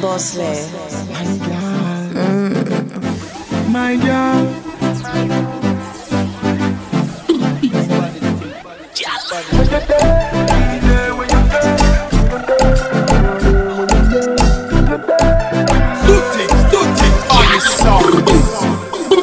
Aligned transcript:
Bosley. 0.00 0.44
My 1.12 1.36
girl. 1.36 2.10
Mm. 2.14 3.70
My 3.70 3.96
girl. 3.96 4.46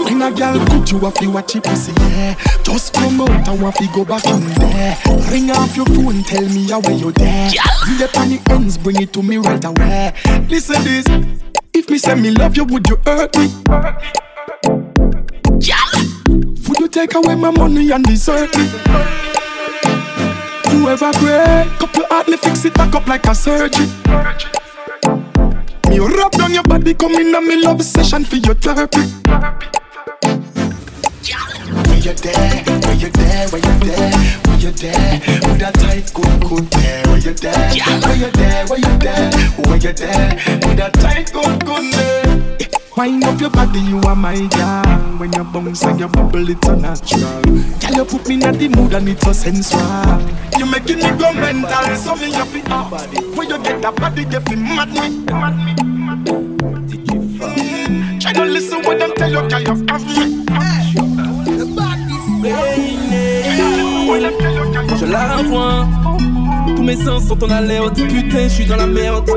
When 0.03 0.21
a 0.21 0.31
girl 0.31 0.65
cook 0.67 0.91
you 0.91 1.05
up, 1.07 1.21
you 1.21 1.31
watch 1.31 1.55
it 1.55 1.63
pussy, 1.63 1.93
yeah 1.93 2.56
just 2.67 2.93
come 2.93 3.21
out, 3.21 3.47
I 3.47 3.55
want 3.55 3.77
to 3.77 3.87
go 3.93 4.03
back 4.03 4.25
in 4.25 4.41
there. 4.55 4.97
Ring 5.31 5.49
off 5.51 5.77
your 5.77 5.85
phone, 5.85 6.21
tell 6.23 6.43
me 6.49 6.67
how 6.67 6.81
where 6.81 6.91
you're 6.91 7.13
there. 7.13 7.47
You 7.47 7.97
the 7.97 8.07
the 8.07 8.51
ends, 8.51 8.77
bring 8.77 9.01
it 9.01 9.13
to 9.13 9.23
me 9.23 9.37
right 9.37 9.63
away. 9.63 10.13
Listen 10.49 10.83
this, 10.83 11.05
if 11.73 11.89
me 11.89 11.97
say 11.97 12.15
me 12.15 12.31
love 12.31 12.57
you, 12.57 12.65
would 12.65 12.85
you 12.89 12.97
hurt 13.05 13.37
me? 13.37 13.47
Would 16.67 16.79
you 16.81 16.89
take 16.89 17.15
away 17.15 17.35
my 17.35 17.51
money 17.51 17.89
and 17.91 18.03
desert 18.03 18.53
me? 18.57 18.65
You 20.73 20.89
ever 20.89 21.13
break 21.13 21.81
up 21.81 21.95
your 21.95 22.07
heart, 22.09 22.27
me 22.27 22.35
fix 22.35 22.65
it 22.65 22.73
back 22.73 22.93
up 22.93 23.07
like 23.07 23.25
a 23.27 23.33
surgery. 23.33 23.87
Me 25.87 25.99
rub 25.99 26.33
down 26.33 26.53
your 26.53 26.63
body, 26.63 26.93
come 26.95 27.15
in 27.15 27.33
on 27.33 27.47
me 27.47 27.63
love 27.63 27.81
session 27.81 28.25
for 28.25 28.35
your 28.35 28.55
therapy. 28.55 29.03
When 31.85 32.01
you 32.01 32.13
there, 32.13 32.63
when 32.65 32.99
you 32.99 33.09
there, 33.09 33.47
when 33.49 33.61
you 33.63 33.75
there, 33.85 34.11
when 34.47 34.59
you 34.59 34.71
there, 34.71 35.19
with 35.45 35.59
that 35.59 35.73
tight 35.75 36.11
good 36.13 36.39
good 36.41 36.65
there, 36.71 37.03
when 37.07 37.21
you 37.21 37.33
there, 37.33 37.69
when 38.07 38.19
you 38.19 38.31
there, 38.31 38.65
when 38.67 38.81
you 38.81 38.97
there, 38.97 39.31
when 39.67 39.81
you 39.81 39.93
there, 39.93 40.29
with 40.65 40.77
that 40.77 40.93
tight 40.95 41.31
good 41.33 41.65
good 41.65 41.93
there. 41.93 42.67
Wind 42.97 43.23
up 43.25 43.39
your 43.39 43.51
body, 43.51 43.79
you 43.79 43.99
are 44.01 44.15
my 44.15 44.35
girl. 44.47 45.19
When 45.19 45.31
you 45.31 45.43
bounce 45.43 45.83
and 45.83 45.99
you 45.99 46.07
bubble, 46.07 46.49
it's 46.49 46.67
a 46.67 46.75
natural. 46.75 47.41
Girl, 47.43 47.93
you 47.93 48.05
put 48.05 48.27
me 48.27 48.35
in 48.35 48.57
the 48.57 48.69
mood 48.75 48.93
and 48.95 49.07
it's 49.09 49.27
a 49.27 49.33
sensual. 49.35 50.19
You 50.57 50.65
making 50.65 50.97
me 50.97 51.09
go 51.19 51.31
mental, 51.33 51.95
so 51.95 52.15
me 52.15 52.33
up 52.33 52.47
it 52.55 52.67
up. 52.71 52.91
When 53.37 53.49
you 53.49 53.57
get 53.61 53.81
that 53.83 53.95
body, 53.97 54.23
you 54.23 54.39
feel 54.41 54.57
mad 54.57 54.89
me, 54.89 55.19
mad 55.31 55.55
me. 55.63 55.75
Mm, 57.37 58.19
Try 58.19 58.33
to 58.33 58.45
listen 58.45 58.81
when 58.83 58.97
them 58.97 59.13
tell 59.13 59.29
you, 59.29 59.47
girl, 59.47 59.61
you 59.61 59.85
have 59.89 60.05
me. 60.07 60.46
Je 64.99 65.05
la 65.05 65.35
revois. 65.35 65.85
Tous 66.75 66.83
mes 66.83 66.95
sens 66.95 67.27
sont 67.27 67.43
en 67.43 67.49
alerte. 67.49 67.95
Putain, 67.95 68.43
je 68.43 68.53
suis 68.53 68.65
dans 68.65 68.77
la 68.77 68.87
merde. 68.87 69.29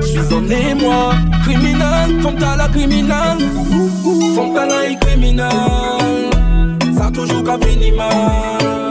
Je 0.00 0.06
suis 0.06 0.34
en 0.34 0.44
émoi. 0.48 1.14
Criminel, 1.44 2.20
Fontana 2.22 2.68
criminel. 2.68 3.38
Fontana 4.34 4.86
est 4.86 4.98
criminel. 5.00 5.48
Ça 6.96 7.10
toujours 7.12 7.42
qu'à 7.44 7.58
finir 7.66 7.94
mal. 7.94 8.90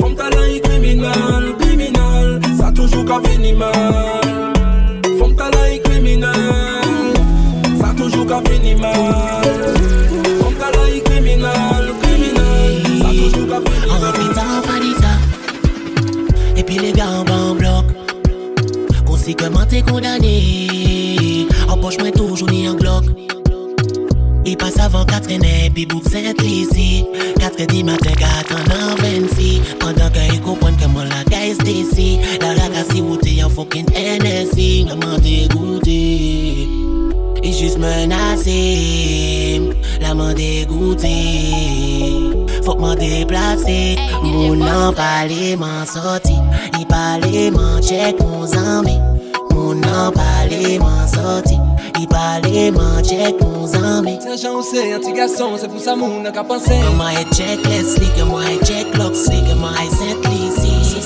Fontana 0.00 0.48
est 0.48 0.60
criminel. 0.60 1.54
Criminel. 1.60 2.40
Ça 2.58 2.72
toujours 2.72 3.04
qu'à 3.04 3.20
finir 3.28 3.56
mal. 3.56 3.72
Fontana 5.18 5.70
est 5.72 5.80
criminel. 5.80 6.32
Ça 7.80 7.94
toujours 7.96 8.26
qu'à 8.26 8.40
finir 8.50 8.78
mal. 8.78 9.49
Puis 16.70 16.78
les 16.78 16.92
gars 16.92 17.10
en 17.10 17.24
bas 17.24 17.50
en 17.50 17.54
bloc 17.56 17.84
Conséquemment 19.04 19.66
t'es 19.68 19.82
condamné. 19.82 21.48
En 21.68 21.76
poche 21.76 21.98
moi 21.98 22.12
toujours 22.12 22.48
ni 22.48 22.66
un 22.68 22.74
Glock 22.74 23.06
Il 24.46 24.56
passe 24.56 24.78
avant 24.78 25.04
4 25.04 25.32
années 25.32 25.70
Puis 25.74 25.84
bouffe 25.86 26.08
cette 26.08 26.40
lycée 26.40 27.04
4 27.40 27.66
du 27.66 27.82
matin 27.82 28.12
4 28.12 28.54
en 28.54 28.94
26 29.02 29.60
Pendant 29.80 30.10
qu'il 30.10 30.40
comprenne 30.42 30.76
que 30.76 30.86
moi 30.86 31.04
la 31.04 31.24
guys 31.24 31.58
d'ici 31.58 32.20
La 32.40 32.54
ragazzi 32.62 33.00
où 33.00 33.16
t'es 33.16 33.42
en 33.42 33.48
fucking 33.48 33.86
NSC 33.90 34.86
Maman 34.86 35.18
dégoûté 35.18 35.90
Et 35.90 36.69
juste 37.60 37.78
menacé 37.78 39.60
La 40.00 40.14
main 40.14 40.32
dégoûtée 40.32 41.52
Faut 42.64 42.74
que 42.74 42.80
m'en 42.80 42.94
déplacer 42.94 43.96
Mon 44.22 44.54
nom 44.54 44.92
parler 44.94 45.56
m'en 45.56 45.84
sorti 45.84 46.34
Il 46.78 46.86
parlait 46.86 47.50
m'en 47.50 47.80
check 47.82 48.18
mon 48.20 48.46
zambé 48.46 48.92
Mon 49.50 49.74
nom 49.74 50.10
parler 50.14 50.78
m'en 50.78 51.06
sorti 51.06 51.58
Il 52.00 52.08
parlait 52.08 52.70
m'en 52.70 53.02
check 53.02 53.34
mon 53.42 53.66
zambé 53.66 54.18
Tiens, 54.20 54.36
j'en 54.42 54.62
sais, 54.62 54.94
un 54.94 54.98
petit 54.98 55.12
garçon, 55.12 55.50
c'est 55.58 55.68
pour 55.68 55.80
ça 55.80 55.94
mon 55.96 56.20
n'a 56.20 56.30
qu'à 56.30 56.44
penser. 56.44 56.72
Est 56.72 57.34
checklist 57.34 57.98
Lick 57.98 58.10
Comment 58.18 58.40
est 58.40 58.64
checklock 58.64 59.14
Slick 59.14 59.44
Comment 59.48 59.72
est 59.72 59.90
saint 59.90 60.39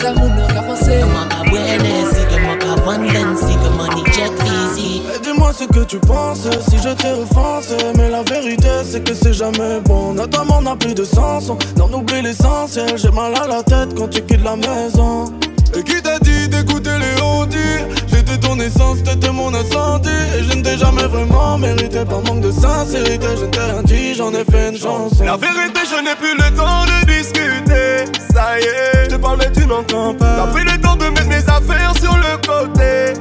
Qu'à 0.04 0.12
buenos 0.12 0.50
Si 0.76 2.26
qu'à 2.28 2.86
one 2.86 3.08
Si 3.38 3.56
ni 3.96 4.04
check 4.12 4.32
easy. 4.44 5.02
Et 5.14 5.18
Dis-moi 5.22 5.50
ce 5.54 5.64
que 5.64 5.82
tu 5.84 5.98
penses 5.98 6.46
si 6.68 6.76
je 6.76 6.90
t'ai 6.90 7.12
offensé 7.12 7.76
Mais 7.96 8.10
la 8.10 8.22
vérité 8.22 8.68
c'est 8.84 9.02
que 9.02 9.14
c'est 9.14 9.32
jamais 9.32 9.80
bon. 9.82 10.12
Notre 10.12 10.42
amour 10.42 10.60
n'a 10.60 10.76
plus 10.76 10.94
de 10.94 11.04
sens 11.04 11.48
On 11.48 11.80
en 11.80 11.90
oublie 11.94 12.20
l'essentiel. 12.20 12.98
J'ai 12.98 13.10
mal 13.12 13.32
à 13.34 13.46
la 13.46 13.62
tête 13.62 13.94
quand 13.96 14.08
tu 14.08 14.20
quittes 14.20 14.44
la 14.44 14.56
maison 14.56 15.32
Et 15.76 15.82
qui 15.82 16.00
t'a 16.02 16.18
dit 16.20 16.48
d'écouter 16.48 16.90
les 16.98 17.22
ondits? 17.22 17.84
J'étais 18.08 18.38
ton 18.38 18.58
essence, 18.60 19.02
t'étais 19.02 19.32
mon 19.32 19.52
incendie. 19.54 20.08
Et 20.38 20.42
je 20.44 20.56
ne 20.56 20.62
t'ai 20.62 20.76
jamais 20.78 21.04
vraiment 21.04 21.58
mérité 21.58 22.04
Par 22.04 22.22
manque 22.22 22.40
de 22.40 22.52
sincérité. 22.52 23.26
Je 23.40 23.46
t'ai 23.46 23.60
rien 23.60 23.82
dit 23.82 24.14
J'en 24.14 24.32
ai 24.32 24.44
fait 24.44 24.70
une 24.70 24.78
chanson. 24.78 25.24
La 25.24 25.36
vérité 25.36 25.80
je 25.90 26.02
n'ai 26.02 26.14
plus 26.16 26.34
le 26.36 26.56
temps 26.56 26.84
de 26.84 27.06
discuter. 27.06 28.04
Ça 28.32 28.58
y 28.58 28.62
est, 28.62 29.04
je 29.04 29.10
te 29.10 29.20
parle 29.20 29.38
mais 29.38 29.50
tu 29.52 29.66
n'entends 29.66 30.14
pas. 30.14 30.36
T'as 30.36 30.46
pris 30.48 30.64
le 30.64 30.80
temps 30.80 30.96
de 30.96 31.06
mettre 31.06 31.28
mes 31.28 31.36
affaires 31.36 31.94
sur 32.00 32.16
le 32.16 32.36
côté. 32.46 33.20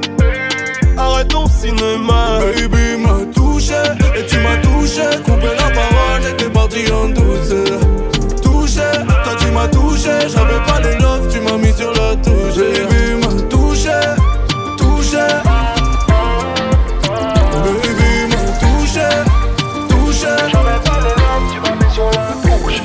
Arrête 0.96 1.28
ton 1.28 1.46
cinéma. 1.48 2.38
Baby 2.40 3.02
m'a 3.02 3.32
touché. 3.34 3.74
Et 4.16 4.26
tu 4.26 4.38
m'as 4.38 4.56
touché. 4.58 5.02
Coupé 5.24 5.48
la 5.58 5.70
parole 5.70 6.22
J'étais 6.22 6.50
parti 6.50 6.84
en 6.92 7.08
douceur 7.08 7.80
m'as 9.64 9.70
touché 9.70 10.28
J'avais 10.28 10.60
pas 10.66 10.80
les 10.80 10.96
love 10.98 11.28
Tu 11.28 11.40
m'as 11.40 11.56
mis 11.56 11.72
sur 11.72 11.92
la 11.92 12.16
touche. 12.16 12.56
Baby 12.56 13.14
m'a 13.20 13.42
touché 13.48 13.90
Touché 14.78 15.26
Baby 17.64 18.10
m'a 18.30 18.42
touché 18.60 19.08
Touché. 19.88 20.28
J'avais 20.52 20.80
pas 20.84 20.98
les 21.00 21.14
love 21.22 21.46
Tu 21.52 21.60
m'as 21.60 21.76
mis 21.84 21.92
sur 21.92 22.10
la 22.10 22.32
touche. 22.42 22.82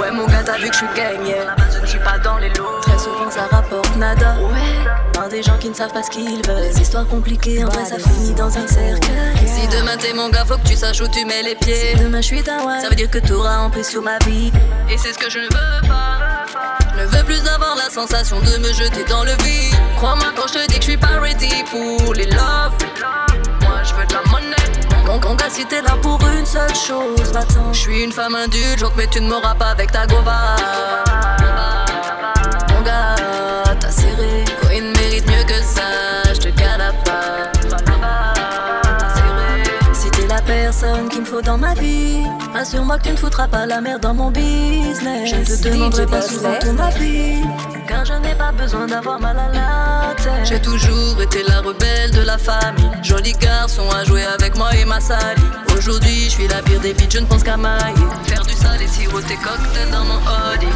Ouais 0.00 0.10
mon 0.12 0.26
gars 0.26 0.42
t'as 0.44 0.56
vu 0.58 0.68
que 0.68 0.72
je 0.72 0.78
suis 0.78 0.86
gang 0.96 1.57
des 5.38 5.44
gens 5.44 5.58
qui 5.58 5.68
ne 5.68 5.74
savent 5.74 5.92
pas 5.92 6.02
ce 6.02 6.10
qu'ils 6.10 6.44
veulent. 6.44 6.62
Les 6.62 6.80
histoires 6.80 7.06
compliquées 7.06 7.64
en 7.64 7.68
vrai 7.68 7.84
ça 7.84 7.96
finit 7.96 8.34
dans 8.34 8.48
un 8.58 8.66
cercueil. 8.66 9.36
Si 9.46 9.68
demain 9.68 9.96
t'es 9.96 10.12
mon 10.12 10.30
gars 10.30 10.44
faut 10.44 10.56
que 10.56 10.66
tu 10.66 10.74
saches 10.74 11.00
où 11.00 11.06
tu 11.06 11.24
mets 11.24 11.44
les 11.44 11.54
pieds. 11.54 11.92
Si 11.94 12.02
demain 12.02 12.20
je 12.20 12.26
suis 12.26 12.42
ta 12.42 12.56
ouais 12.66 12.80
Ça 12.80 12.88
veut 12.88 12.96
dire 12.96 13.08
que 13.08 13.18
t'auras 13.18 13.58
emprise 13.58 13.86
sur 13.86 14.02
ma 14.02 14.18
vie. 14.26 14.50
Et 14.90 14.98
c'est 14.98 15.12
ce 15.12 15.18
que 15.18 15.30
je 15.30 15.38
ne 15.38 15.44
veux 15.44 15.88
pas. 15.88 16.44
Je 16.96 17.02
ne 17.02 17.06
veux 17.06 17.22
plus 17.22 17.46
avoir 17.46 17.76
la 17.76 17.88
sensation 17.88 18.40
de 18.40 18.58
me 18.58 18.72
jeter 18.72 19.04
dans 19.08 19.22
le 19.22 19.30
vide. 19.44 19.76
Crois-moi 19.96 20.32
quand 20.34 20.48
je 20.48 20.54
te 20.54 20.66
dis 20.72 20.74
que 20.80 20.84
je 20.84 20.90
suis 20.90 20.96
pas 20.96 21.20
ready 21.20 21.62
pour 21.70 22.14
les 22.14 22.26
love 22.26 22.74
Moi 23.60 23.82
je 23.84 23.94
veux 23.94 24.06
de 24.06 24.14
la 24.14 24.22
monnaie. 24.32 25.06
Mon 25.06 25.20
mon 25.20 25.36
gars, 25.36 25.50
si 25.50 25.64
t'es 25.66 25.82
là 25.82 25.96
pour 26.02 26.18
une 26.36 26.46
seule 26.46 26.74
chose, 26.74 27.30
va-t'en. 27.32 27.72
Je 27.72 27.78
suis 27.78 28.02
une 28.02 28.12
femme 28.12 28.34
indulgente, 28.34 28.94
mais 28.96 29.06
tu 29.06 29.20
ne 29.20 29.28
m'auras 29.28 29.54
pas 29.54 29.70
avec 29.70 29.92
ta 29.92 30.04
gova. 30.04 30.56
Mon 32.74 32.82
gars, 32.82 33.14
t'as 33.78 33.90
serré. 33.92 34.44
Si 39.92 40.10
t'es 40.10 40.26
la 40.26 40.40
personne 40.42 41.08
qu'il 41.08 41.20
me 41.20 41.26
faut 41.26 41.42
dans 41.42 41.58
ma 41.58 41.74
vie, 41.74 42.24
assure-moi 42.54 42.98
que 42.98 43.04
tu 43.04 43.10
ne 43.10 43.16
foutras 43.16 43.48
pas 43.48 43.66
la 43.66 43.80
merde 43.80 44.02
dans 44.02 44.14
mon 44.14 44.30
business. 44.30 45.30
Je 45.30 45.36
ne 45.36 45.44
te 45.44 45.68
demanderai 45.68 46.06
pas 46.06 46.22
souvent 46.22 46.54
ton 46.60 46.78
avis, 46.78 47.42
car 47.86 48.04
je 48.04 48.14
n'ai 48.14 48.34
pas 48.34 48.52
besoin 48.52 48.86
d'avoir 48.86 49.20
mal 49.20 49.36
à 49.38 49.48
la 49.52 50.14
tête. 50.14 50.44
J'ai 50.44 50.60
toujours 50.60 51.20
été 51.20 51.42
la 51.48 51.60
rebelle 51.60 52.10
de 52.12 52.20
la 52.20 52.38
famille. 52.38 52.90
Joli 53.02 53.32
garçon 53.32 53.88
à 53.90 54.04
jouer 54.04 54.24
avec 54.24 54.56
moi 54.56 54.74
et 54.74 54.84
ma 54.84 55.00
sali. 55.00 55.42
Aujourd'hui, 55.76 56.24
je 56.24 56.30
suis 56.30 56.48
la 56.48 56.62
pire 56.62 56.80
des 56.80 56.92
bites, 56.92 57.12
je 57.12 57.18
ne 57.20 57.26
pense 57.26 57.42
qu'à 57.42 57.56
mailler. 57.56 57.94
Faire 58.24 58.42
du 58.44 58.54
sale 58.54 58.82
et 58.82 58.88
siroter 58.88 59.36
cocktail 59.36 59.90
dans 59.90 60.04
mon 60.04 60.16
Audi. 60.16 60.66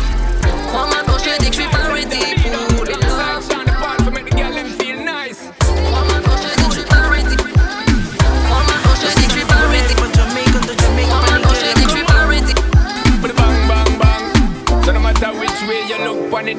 Crois-moi 0.69 0.97
quand 1.07 1.19
je 1.19 1.25
te 1.25 1.43
dis 1.43 1.51
que 1.51 1.57
je 1.57 1.61
suis 1.63 1.71
pas 1.71 1.93
ready 1.93 2.35
pour 2.77 2.82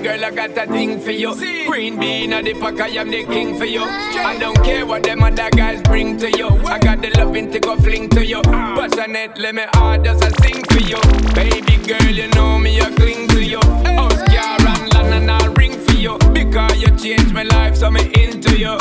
girl, 0.04 0.26
I 0.26 0.32
got 0.32 0.58
a 0.58 0.68
thing 0.68 1.00
for 1.00 1.12
you. 1.12 1.34
Queen 1.66 1.98
bee 1.98 2.26
in 2.26 2.32
the 2.32 2.54
pack, 2.60 2.80
I 2.82 2.88
am 3.00 3.10
the 3.10 3.24
king 3.24 3.58
for 3.58 3.66
you. 3.66 3.84
I 3.84 4.38
don't 4.38 4.62
care 4.64 4.86
what 4.86 5.04
them 5.04 5.24
other 5.24 5.50
guys 5.50 5.82
bring 5.82 6.18
to 6.18 6.30
you. 6.30 6.50
I 6.66 6.78
got 6.78 7.02
the 7.02 7.10
loving 7.18 7.50
to 7.52 7.60
go 7.60 7.78
fling 7.78 8.10
to 8.10 8.26
you. 8.26 8.42
Passionate, 8.42 9.38
let 9.38 9.56
me 9.56 9.64
hard 9.74 10.06
as 10.06 10.22
I 10.22 10.30
sing 10.44 10.62
for 10.66 10.82
you. 10.82 11.00
Baby 11.34 11.78
girl, 11.88 12.12
you 12.12 12.28
know 12.30 12.60
me, 12.60 12.82
I 12.82 12.92
cling 12.92 13.30
to 13.30 13.44
you. 13.44 13.60
Oscar 13.60 14.68
and 14.74 14.94
land 14.94 15.14
and 15.14 15.32
I'll 15.32 15.54
ring 15.54 15.80
for 15.80 15.94
you. 15.94 16.18
Because 16.34 16.82
you 16.82 16.96
changed 16.98 17.34
my 17.34 17.44
life, 17.44 17.78
so 17.78 17.90
me 17.90 18.12
into 18.14 18.58
you. 18.58 18.76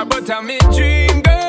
About 0.00 0.44
me 0.44 0.58
dream, 0.74 1.20
girl. 1.22 1.43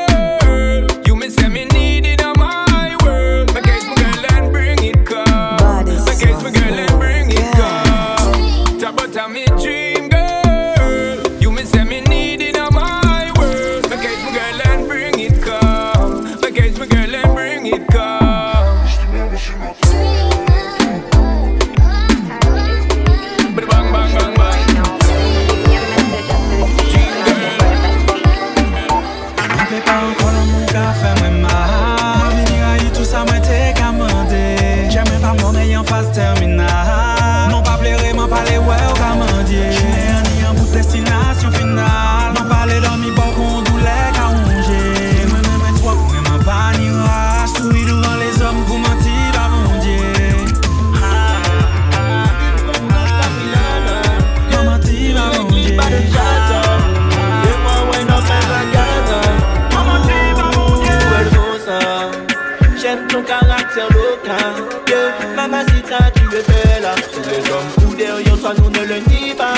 Toi, 68.45 68.53
nous 68.62 68.69
ne 68.69 68.86
le 68.86 68.97
nie 69.09 69.33
pas. 69.33 69.56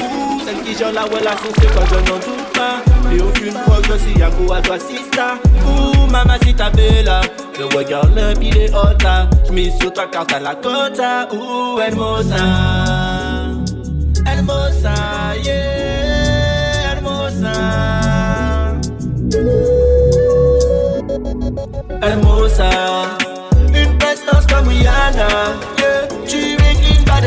Ouh, 0.00 0.40
Celle 0.44 0.62
qui 0.62 0.78
gère 0.78 0.92
la 0.92 1.02
relation, 1.02 1.50
c'est 1.58 1.72
quoi, 1.72 1.82
je 1.90 1.94
n'en 1.96 2.18
doute 2.18 2.52
pas. 2.54 2.82
Et 3.12 3.20
aucune 3.20 3.52
fois 3.52 3.80
je 3.88 3.98
suis 3.98 4.22
à 4.22 4.30
quoi 4.30 4.56
à 4.58 4.60
toi, 4.60 4.78
sista 4.78 5.34
Ouh, 5.66 6.10
mamacita 6.10 6.70
bella 6.70 7.20
Je 7.58 7.62
regarde 7.76 8.14
le 8.14 8.38
billet 8.38 8.70
haute 8.74 9.02
là 9.02 9.28
J'mise 9.46 9.78
sur 9.80 9.92
ta 9.92 10.06
carte 10.06 10.32
à 10.32 10.40
la 10.40 10.54
cota 10.54 11.26
Ouh, 11.32 11.80
hermosa 11.80 12.36
Hermosa, 14.26 14.94
yeah. 15.42 16.92
Hermosa 16.92 17.52
Hermosa 22.02 22.70
Une 23.74 23.98
prestance 23.98 24.46
comme 24.46 24.68
Rihanna 24.68 25.77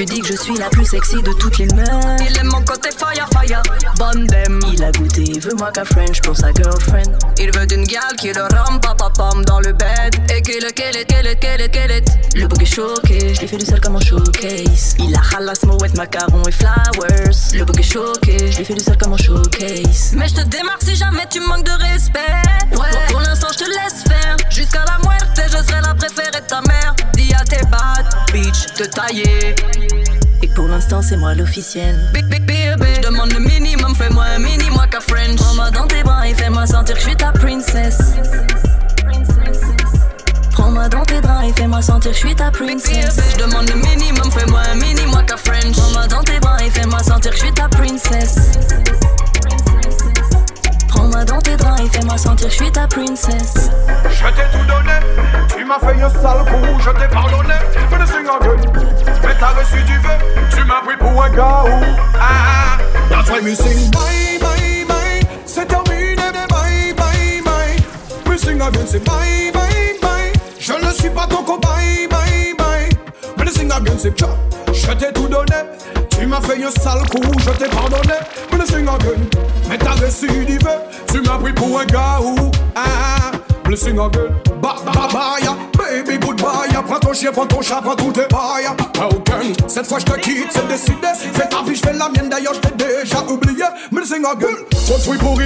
Tu 0.00 0.06
dis 0.06 0.20
que 0.22 0.28
je 0.28 0.36
suis 0.36 0.56
la 0.56 0.70
plus 0.70 0.86
sexy 0.86 1.16
de 1.16 1.30
toutes 1.34 1.58
les 1.58 1.66
meufs. 1.74 1.86
Il 2.26 2.34
aime 2.38 2.46
mon 2.46 2.62
côté 2.62 2.88
fire 2.90 3.28
fire, 3.34 3.62
bonne 3.98 4.26
dem. 4.28 4.58
Il 4.72 4.82
a 4.82 4.90
goûté, 4.92 5.24
il 5.24 5.40
veut 5.40 5.52
moi 5.58 5.70
qu'à 5.72 5.84
French 5.84 6.22
pour 6.22 6.34
sa 6.34 6.54
girlfriend. 6.54 7.18
Il 7.38 7.54
veut 7.54 7.66
d'une 7.66 7.84
gal 7.84 8.16
qui 8.16 8.32
le 8.32 8.40
rame 8.40 8.80
papa 8.80 9.10
pam 9.14 9.44
dans 9.44 9.60
le 9.60 9.74
bed. 9.74 10.14
Et 10.34 10.40
qu'il 10.40 10.62
le 10.62 10.70
qu'elle 10.70 10.96
est, 10.96 11.04
qu'elle 11.04 11.90
est. 11.90 12.04
Le 12.34 12.46
bouc 12.46 12.62
est 12.62 12.64
choqué, 12.64 13.34
je 13.34 13.42
l'ai 13.42 13.46
fait 13.46 13.58
du 13.58 13.66
sel 13.66 13.78
comme 13.78 13.96
un 13.96 14.00
showcase. 14.00 14.96
Il 15.00 15.14
a 15.14 15.20
halas, 15.36 15.66
mouette, 15.66 15.94
macarons 15.98 16.48
et 16.48 16.52
flowers. 16.52 17.52
Le 17.52 17.64
bouc 17.66 17.78
est 17.78 17.82
choqué, 17.82 18.50
je 18.50 18.56
l'ai 18.56 18.64
fait 18.64 18.72
du 18.72 18.80
sel 18.80 18.96
comme 18.96 19.12
un 19.12 19.18
showcase. 19.18 20.14
Mais 20.16 20.28
je 20.28 20.36
te 20.36 20.44
démarque 20.44 20.82
si 20.82 20.96
jamais 20.96 21.26
tu 21.28 21.40
manques 21.40 21.66
de 21.66 21.72
respect. 21.72 22.20
Ouais, 22.72 22.78
pour, 22.78 23.16
pour 23.16 23.20
l'instant 23.20 23.48
je 23.52 23.64
te 23.64 23.68
laisse 23.68 24.02
faire. 24.08 24.38
Jusqu'à 24.48 24.82
la 24.86 24.96
muerte, 25.06 25.42
je 25.44 25.62
serai 25.62 25.82
la 25.82 25.94
préférée 25.94 26.40
de 26.40 26.46
ta 26.46 26.62
mère. 26.62 26.94
Tes 27.50 27.66
bad 27.66 28.06
bitch 28.32 28.66
de 28.78 28.84
tailler. 28.84 29.56
Et 30.40 30.46
pour 30.54 30.68
l'instant, 30.68 31.02
c'est 31.02 31.16
moi 31.16 31.34
l'officiel. 31.34 31.96
Big, 32.14 32.24
big, 32.26 32.46
big, 32.46 32.56
Je 32.78 33.08
demande 33.08 33.32
le 33.32 33.40
minimum, 33.40 33.92
fais-moi 33.94 34.24
un 34.36 34.38
mini, 34.38 34.70
moi 34.70 34.86
qu'à 34.86 35.00
French. 35.00 35.36
Prends-moi 35.36 35.70
dans 35.72 35.88
tes 35.88 36.04
bras 36.04 36.28
et 36.28 36.34
fais-moi 36.34 36.64
sentir 36.66 36.94
que 36.94 37.00
je 37.00 37.06
suis 37.08 37.16
ta 37.16 37.32
princesse. 37.32 37.98
Prends-moi 40.52 40.88
dans 40.88 41.02
tes 41.02 41.20
bras 41.20 41.44
et 41.44 41.52
fais-moi 41.52 41.82
sentir 41.82 42.12
que 42.12 42.16
je 42.16 42.26
suis 42.26 42.36
ta 42.36 42.52
princesse. 42.52 43.18
Je 43.32 43.44
demande 43.44 43.68
le 43.68 43.74
minimum, 43.74 44.30
fais-moi 44.30 44.60
un 44.72 44.76
mini, 44.76 45.02
moi 45.06 45.24
qu'à 45.24 45.36
French. 45.36 45.76
Prends-moi 45.76 46.06
dans 46.06 46.22
tes 46.22 46.38
bras 46.38 46.58
et 46.64 46.70
fais-moi 46.70 47.02
sentir 47.02 47.32
que 47.32 47.36
je 47.36 47.42
suis 47.42 47.54
ta 47.54 47.68
princesse. 47.68 48.36
Prends-moi 51.10 51.24
dans 51.24 51.38
tes 51.38 51.56
draps 51.56 51.80
et 51.80 51.88
fais-moi 51.88 52.16
sentir 52.16 52.46
que 52.46 52.52
je 52.52 52.56
suis 52.56 52.70
ta 52.72 52.86
princesse. 52.86 53.70
Je 54.10 54.26
t'ai 54.26 54.46
tout 54.52 54.64
donné, 54.66 54.92
tu 55.56 55.64
m'as 55.64 55.78
fait 55.78 56.00
un 56.00 56.10
sale 56.10 56.44
coup, 56.44 56.80
je 56.80 56.90
t'ai 56.90 57.08
pardonné, 57.08 57.54
fais 57.72 57.98
le 57.98 58.04
again. 58.04 58.72
Mais 59.24 59.34
t'as 59.38 59.48
reçu 59.48 59.82
du 59.84 59.98
vœu, 59.98 60.10
tu 60.50 60.64
m'as 60.64 60.80
pris 60.86 60.96
pour 60.98 61.22
un 61.22 61.30
gars 61.30 61.64
ou 61.66 61.84
ah, 62.20 62.78
that's 63.08 63.28
why 63.30 63.40
me 63.42 63.54
sing 63.54 63.90
bye 63.90 64.38
bye 64.40 64.84
bye, 64.86 65.20
c'est 65.46 65.66
terminé, 65.66 66.16
bye 66.16 66.94
bye 66.96 67.42
bye. 67.44 68.30
Me 68.32 68.38
sing 68.38 68.60
again, 68.60 68.86
c'est 68.86 69.04
bye 69.04 69.50
bye 69.52 69.98
bye, 70.00 70.32
je 70.60 70.72
ne 70.74 70.92
suis 70.92 71.10
pas 71.10 71.26
ton 71.26 71.42
cobaye, 71.42 72.06
bye 72.08 72.54
bye. 72.56 73.44
Me 73.44 73.50
sing 73.50 73.70
again, 73.72 73.96
c'est 73.98 74.16
je 74.72 74.92
t'ai 74.92 75.12
tout 75.12 75.28
donné, 75.28 75.56
m'as 76.30 76.40
fait 76.40 76.62
un 76.62 76.70
sale 76.70 77.02
coup, 77.10 77.20
je 77.40 77.50
t'ai 77.50 77.68
pardonné. 77.68 78.14
Mais 78.52 78.58
le 78.58 78.88
again, 78.88 79.20
mais 79.68 79.76
t'as 79.76 79.94
récidivé. 79.94 80.58
Tu 81.12 81.20
m'as 81.22 81.38
pris 81.38 81.52
pour 81.52 81.80
un 81.80 81.84
gars 81.84 82.20
ou. 82.22 82.50
Ah, 82.74 82.82
ah, 82.86 83.30
ah. 83.34 83.39
Again. 83.74 84.34
Ba 84.60 84.74
ba 84.84 85.08
ba 85.12 85.38
ya, 85.42 85.56
baby 85.76 86.18
goodbye. 86.18 86.70
Prends 86.86 86.98
ton 86.98 87.12
chien, 87.12 87.30
prends 87.32 87.46
ton 87.46 87.62
chat, 87.62 87.80
prends 87.80 87.94
tout 87.94 88.10
tes 88.10 88.26
cette 89.68 89.86
fois 89.86 89.98
je 89.98 90.04
te 90.04 90.18
quitte, 90.18 90.48
c'est 90.50 90.66
décidé. 90.66 91.06
Fais 91.32 91.48
ta 91.48 91.62
vie, 91.62 91.74
je 91.74 91.80
fais 91.80 91.92
la 91.92 92.08
mienne. 92.08 92.28
D'ailleurs, 92.28 92.54
je 92.54 92.60
t'ai 92.60 92.74
déjà 92.74 93.22
oublié. 93.28 93.64
Me 93.90 94.04
sing 94.04 94.24
again. 94.24 94.48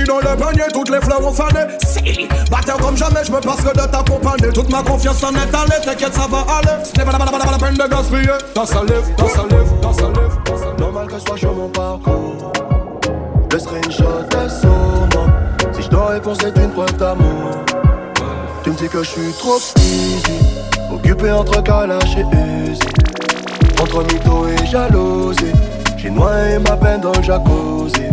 Dans 0.07 0.19
le 0.19 0.37
panier, 0.37 0.63
toutes 0.73 0.91
les 0.91 1.01
fleurs 1.01 1.25
ont 1.25 1.33
fané. 1.33 1.61
Si, 1.87 2.27
batteur 2.51 2.79
comme 2.79 2.97
jamais, 2.97 3.25
je 3.25 3.31
me 3.31 3.41
passerai 3.41 3.73
de 3.73 3.87
t'accompagner. 3.91 4.53
Toute 4.53 4.71
ma 4.71 4.83
confiance 4.83 5.23
en 5.23 5.35
est 5.35 5.55
allée, 5.55 5.85
t'inquiète, 5.85 6.15
ça 6.15 6.27
va 6.27 6.47
aller. 6.57 6.83
Ce 6.85 6.99
n'est 6.99 7.05
pas 7.05 7.13
la, 7.13 7.59
peine 7.59 7.75
de 7.75 7.87
gaspiller. 7.87 8.39
Dans 8.55 8.67
sa 8.67 8.83
lèvre, 8.83 9.05
dans 9.19 9.29
sa 9.29 9.43
lèvre, 9.43 9.81
dans 9.83 9.93
sa 9.93 10.07
lèvre. 10.07 10.77
Normal 10.79 11.07
que 11.07 11.19
sois 11.19 11.37
sur 11.37 11.55
mon 11.55 11.69
parcours. 11.69 12.53
Le 13.53 13.59
screenshot 13.59 14.05
est 14.31 14.65
moi. 14.65 15.27
Si 15.73 15.83
je 15.83 15.89
dois 15.89 16.15
c'est 16.41 16.57
une 16.57 16.71
preuve 16.71 16.97
d'amour. 16.97 17.74
Tu 18.65 18.71
me 18.71 18.77
dis 18.77 18.89
que 18.89 19.03
je 19.03 19.11
suis 19.11 19.33
trop 19.39 19.59
easy. 19.77 20.41
Occupé 20.91 21.31
entre 21.31 21.63
Kalash 21.63 22.17
et 22.17 22.71
Uzi. 22.71 22.81
Entre 23.79 24.03
mytho 24.05 24.47
et 24.49 24.67
jalousie. 24.67 25.53
J'ai 25.99 26.09
noyé 26.09 26.59
ma 26.59 26.75
peine 26.75 27.03
dans 27.03 27.13
le 27.13 27.23
jacuzzi. 27.23 28.09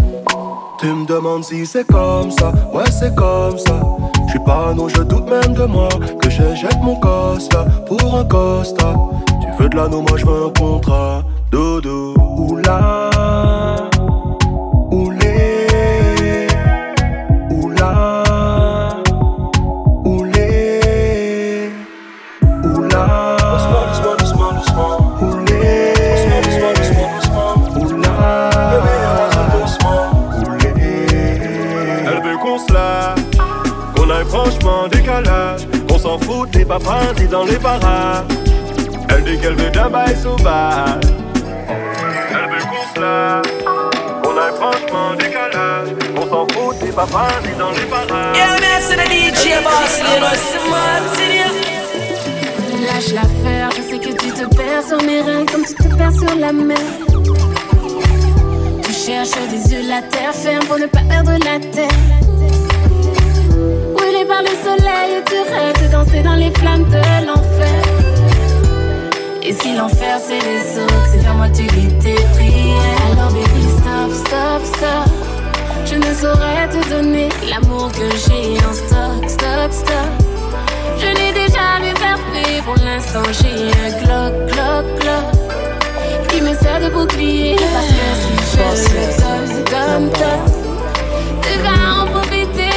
Tu 0.77 0.87
me 0.87 1.05
demandes 1.05 1.45
si 1.45 1.65
c'est 1.65 1.87
comme 1.87 2.31
ça. 2.31 2.51
Ouais, 2.73 2.83
c'est 2.91 3.15
comme 3.15 3.57
ça. 3.57 3.79
Je 4.25 4.31
suis 4.31 4.39
pas 4.39 4.73
non, 4.73 4.89
je 4.89 5.01
doute 5.03 5.29
même 5.29 5.53
de 5.53 5.63
moi. 5.63 5.87
Que 6.21 6.29
je 6.29 6.53
jette 6.53 6.81
mon 6.83 6.95
costa 6.95 7.65
pour 7.87 8.17
un 8.17 8.25
costa. 8.25 8.93
Tu 9.39 9.63
veux 9.63 9.69
de 9.69 9.77
l'anneau, 9.77 10.01
moi 10.01 10.17
je 10.17 10.25
veux 10.25 10.47
un 10.47 10.59
contrat. 10.59 11.23
Dodo. 11.49 12.13
Oula. 12.37 13.70
Si 69.61 69.75
l'enfer 69.75 70.17
c'est 70.19 70.39
les 70.39 70.83
autres, 70.83 71.05
c'est 71.11 71.19
vers 71.19 71.35
moi 71.35 71.49
tu 71.49 71.63
lis 71.63 71.93
tes 71.99 72.15
prières. 72.35 73.01
Alors 73.11 73.31
baby, 73.31 73.63
stop, 73.77 74.11
stop, 74.25 74.61
stop. 74.75 75.09
Je 75.85 75.95
ne 75.95 76.13
saurais 76.15 76.67
te 76.69 76.89
donner 76.89 77.29
l'amour 77.49 77.91
que 77.91 78.09
j'ai 78.23 78.57
en 78.65 78.73
stock, 78.73 79.29
stop, 79.29 79.71
stop. 79.71 80.11
Je 80.97 81.07
n'ai 81.07 81.31
déjà 81.33 81.79
vu 81.81 81.95
faire 81.97 82.17
pour 82.65 82.75
l'instant 82.85 83.23
j'ai 83.39 83.71
un 83.85 83.91
glock, 84.01 84.33
glock, 84.51 84.85
glock. 84.99 86.29
Qui 86.29 86.41
me 86.41 86.53
sert 86.55 86.79
de 86.79 86.89
bouclier, 86.89 87.55
parce 87.55 87.87
que 87.87 88.05
si 88.21 88.57
je 88.57 88.95
le 88.95 89.05
donne, 89.21 89.49
donne, 89.71 90.09
donne, 90.19 90.45
tu 91.41 91.53
vas 91.59 92.01
en 92.01 92.07
profiter. 92.07 92.69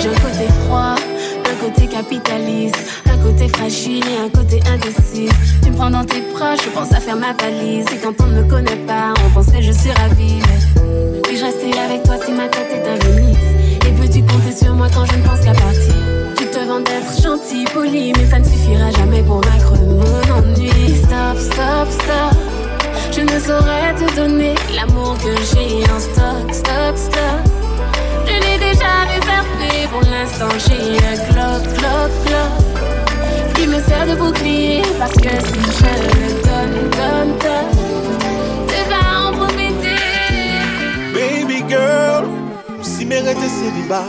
J'ai 0.00 0.08
un 0.08 0.20
côté 0.20 0.46
froid, 0.64 0.94
un 1.50 1.56
côté 1.64 1.86
capitaliste, 1.86 2.78
côté 3.18 3.48
fragile 3.48 4.04
et 4.04 4.26
un 4.26 4.28
côté 4.28 4.60
indécis. 4.72 5.28
Tu 5.62 5.70
me 5.70 5.76
prends 5.76 5.90
dans 5.90 6.04
tes 6.04 6.22
proches, 6.34 6.60
je 6.64 6.70
pense 6.70 6.92
à 6.92 7.00
faire 7.00 7.16
ma 7.16 7.32
valise. 7.32 7.86
Et 7.92 7.98
quand 8.02 8.14
on 8.20 8.26
ne 8.26 8.42
me 8.42 8.48
connaît 8.48 8.82
pas, 8.86 9.14
on 9.24 9.30
pense 9.30 9.46
que 9.46 9.60
je 9.60 9.72
suis 9.72 9.90
ravie. 9.90 10.40
Puis-je 11.24 11.44
rester 11.44 11.78
avec 11.78 12.02
toi 12.04 12.16
si 12.24 12.32
ma 12.32 12.48
tête 12.48 12.70
est 12.70 12.88
à 12.88 12.96
Venise? 12.96 13.36
Et 13.86 13.92
peux-tu 13.92 14.22
compter 14.22 14.52
sur 14.52 14.74
moi 14.74 14.88
quand 14.92 15.04
je 15.06 15.16
ne 15.16 15.22
pense 15.22 15.40
qu'à 15.40 15.52
partir? 15.52 15.94
Tu 16.36 16.46
te 16.46 16.58
vends 16.66 16.80
d'être 16.80 17.22
gentil, 17.22 17.64
poli, 17.72 18.12
mais 18.16 18.26
ça 18.26 18.38
ne 18.38 18.44
suffira 18.44 18.90
jamais 18.92 19.22
pour 19.22 19.40
vaincre 19.40 19.74
mon 19.86 20.36
ennui. 20.36 20.70
Stop, 20.96 21.38
stop, 21.38 21.88
stop. 21.90 22.38
Je 23.12 23.20
ne 23.22 23.40
saurais 23.40 23.94
te 23.94 24.14
donner 24.16 24.54
l'amour 24.74 25.16
que 25.18 25.34
j'ai 25.50 25.82
en 25.90 25.98
stock, 25.98 26.54
stock, 26.54 26.96
stock. 26.96 27.42
Je 28.26 28.32
l'ai 28.32 28.58
déjà 28.58 29.06
réservé 29.08 29.88
pour 29.90 30.02
l'instant. 30.02 30.48
J'ai 30.66 30.96
un 31.04 31.32
glock, 31.32 31.62
glock, 31.78 32.10
glock 32.26 32.67
qui 33.58 33.66
me 33.66 33.80
sert 33.82 34.06
de 34.06 34.14
bouclier 34.14 34.82
parce 34.98 35.14
que 35.14 35.28
si 35.28 35.60
je 35.78 35.92
donne, 36.46 36.90
donne, 36.96 37.38
donne, 37.42 37.68
en 38.92 39.32
profiter. 39.32 39.98
Baby 41.12 41.64
girl, 41.68 42.26
si 42.82 43.04
mérite 43.04 43.38
célibat. 43.38 44.04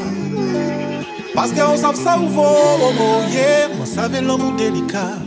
Parce 1.33 1.51
qu'on 1.51 1.77
savent 1.77 1.95
ça 1.95 2.17
ou 2.19 2.27
vaut, 2.27 2.41
oh, 2.43 2.91
oh, 2.99 3.21
yeah. 3.31 3.69
Moi, 3.75 3.85
savais 3.85 4.21
l'amour 4.21 4.53
délicat. 4.57 5.17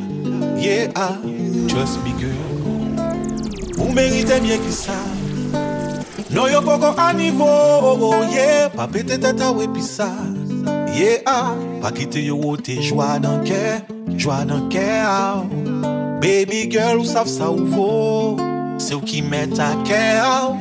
Yeah, 0.59 0.89
ah, 0.95 1.17
trust 1.69 1.99
me, 2.05 2.13
girl. 2.21 2.33
Vous 3.77 3.93
méritez 3.93 4.41
bien 4.41 4.59
que 4.59 4.71
ça. 4.71 4.93
Non, 6.31 6.45
pas 6.63 6.77
encore 6.77 6.99
à 6.99 7.13
niveau, 7.13 7.45
oh, 7.45 7.99
oh, 8.01 8.15
yeah. 8.33 8.69
Pas 8.71 8.87
péter 8.87 9.19
à 9.25 9.53
ouais, 9.53 9.69
pis 9.69 9.83
ça. 9.83 10.11
Yeah, 10.95 11.21
ah, 11.25 11.55
pas 11.81 11.91
quitter 11.91 12.23
yo, 12.23 12.39
oh, 12.45 12.57
t'es 12.57 12.83
joie 12.83 13.19
dans 13.19 13.39
le 13.39 13.45
cœur, 13.45 13.81
dans 14.19 14.55
le 14.57 14.69
cœur. 14.69 15.07
ah. 15.07 15.45
Baby 16.21 16.71
girl, 16.71 16.99
vous 16.99 17.05
savez 17.05 17.29
ça 17.31 17.51
ou 17.51 17.65
vaut? 17.67 18.37
C'est 18.79 18.95
où 18.95 19.01
qui 19.01 19.23
met 19.23 19.47
ta 19.49 19.75
cœur? 19.85 20.55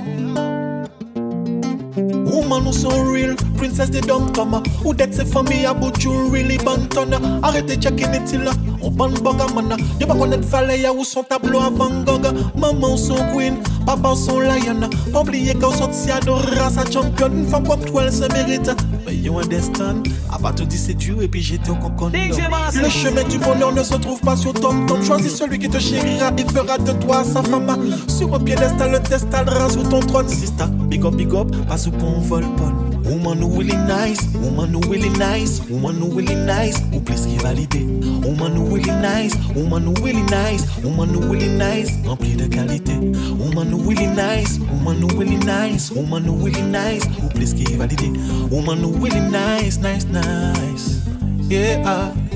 Woman 2.26 2.66
who 2.66 2.72
so 2.72 2.90
real, 3.12 3.36
princess 3.58 3.92
de 3.92 4.00
dom 4.00 4.32
toma 4.32 4.64
Ou 4.86 4.94
det 4.94 5.14
se 5.14 5.26
fami 5.26 5.66
a 5.66 5.74
bout 5.74 6.02
you 6.02 6.30
really 6.32 6.58
bantona 6.58 7.20
Arrête 7.44 7.78
checking 7.82 8.14
it 8.14 8.32
là, 8.44 8.52
on 8.82 8.90
ban 8.90 9.10
boga 9.22 9.46
mana. 9.54 9.76
Yo 10.00 10.08
pa 10.08 10.16
connaître 10.16 10.48
valet 10.48 10.80
ya 10.80 10.94
ou 10.94 11.04
son 11.04 11.24
tableau 11.24 11.60
à 11.60 11.70
Van 11.70 12.04
Gogh? 12.06 12.26
Maman 12.58 12.94
ou 12.94 12.98
son 12.98 13.16
queen, 13.34 13.56
papa 13.86 14.12
ou 14.12 14.16
son 14.16 14.40
lion. 14.40 14.90
Pas 15.12 15.22
oublier 15.22 15.54
qu'on 15.56 15.72
sorti 15.72 16.10
à 16.10 16.20
de 16.22 16.32
race 16.32 16.78
à 16.78 16.90
champion 16.90 17.30
comme 17.68 17.86
toi 17.86 18.04
elle 18.06 18.14
se 18.14 18.26
mérite 18.34 18.72
Yo 19.22 19.38
un 19.38 19.46
destin, 19.46 20.02
à 20.32 20.40
pas 20.40 20.52
tout 20.52 20.66
dit 20.66 20.78
c'est 20.78 20.96
Dieu 20.96 21.18
et 21.22 21.28
puis 21.28 21.42
j'étais 21.42 21.70
au 21.70 21.76
cocon 21.76 22.10
Le 22.12 22.90
chemin 22.90 23.24
du 23.24 23.38
bonheur 23.38 23.72
ne 23.72 23.84
se 23.84 23.94
trouve 23.94 24.20
pas 24.22 24.36
sur 24.36 24.54
tom 24.54 24.88
tom. 24.88 25.04
Choisis 25.04 25.36
celui 25.36 25.60
qui 25.60 25.70
te 25.70 25.78
chérira, 25.78 26.32
il 26.38 26.50
fera 26.50 26.80
de 26.80 26.92
toi 26.94 27.24
sa 27.24 27.44
femme. 27.44 27.78
Sur 28.08 28.34
un 28.34 28.40
piédestal, 28.40 28.92
le 28.92 29.00
testaldra 29.00 29.70
sous 29.70 29.84
ton 29.84 30.00
trône. 30.00 30.28
Sista, 30.28 30.66
big 30.66 31.06
up, 31.06 31.14
big 31.14 31.34
up, 31.36 31.56
pas 31.68 31.78
sous 31.78 31.92
pont 31.92 32.20
vol 32.20 32.46
pon 32.58 32.91
Woman 33.04 33.42
who 33.42 33.50
really 33.50 33.76
nice, 33.88 34.22
woman 34.36 34.74
who 34.74 34.82
really 34.90 35.10
nice, 35.10 35.60
woman 35.70 36.00
who 36.00 36.10
really 36.12 36.36
nice, 36.36 36.80
ou 36.94 37.02
plus 37.02 37.26
qui 37.26 37.38
validé. 37.38 37.82
Woman 38.24 38.56
who 38.56 38.76
really 38.76 38.92
nice, 39.02 39.36
woman 39.56 39.84
who 39.84 39.94
really 40.04 40.24
nice, 40.24 40.64
woman 40.84 41.10
who 41.10 41.22
really 41.22 41.50
nice, 41.50 41.92
rempli 42.06 42.36
de 42.36 42.48
qualité. 42.48 42.94
Woman 43.38 43.72
who 43.72 43.78
really 43.90 44.08
nice, 44.08 44.60
woman 44.60 45.02
who 45.02 45.08
really 45.18 45.38
nice, 45.38 45.92
woman 45.92 46.24
who 46.24 46.36
really 46.36 46.62
nice, 46.62 47.06
ou 47.24 47.30
plus 47.30 47.54
qui 47.54 47.66
validé. 47.76 48.10
Woman 48.50 48.80
who 48.84 48.92
really 48.98 49.20
nice, 49.20 49.78
nice, 49.78 50.06
nice. 50.06 51.02
Yeah. 51.50 52.31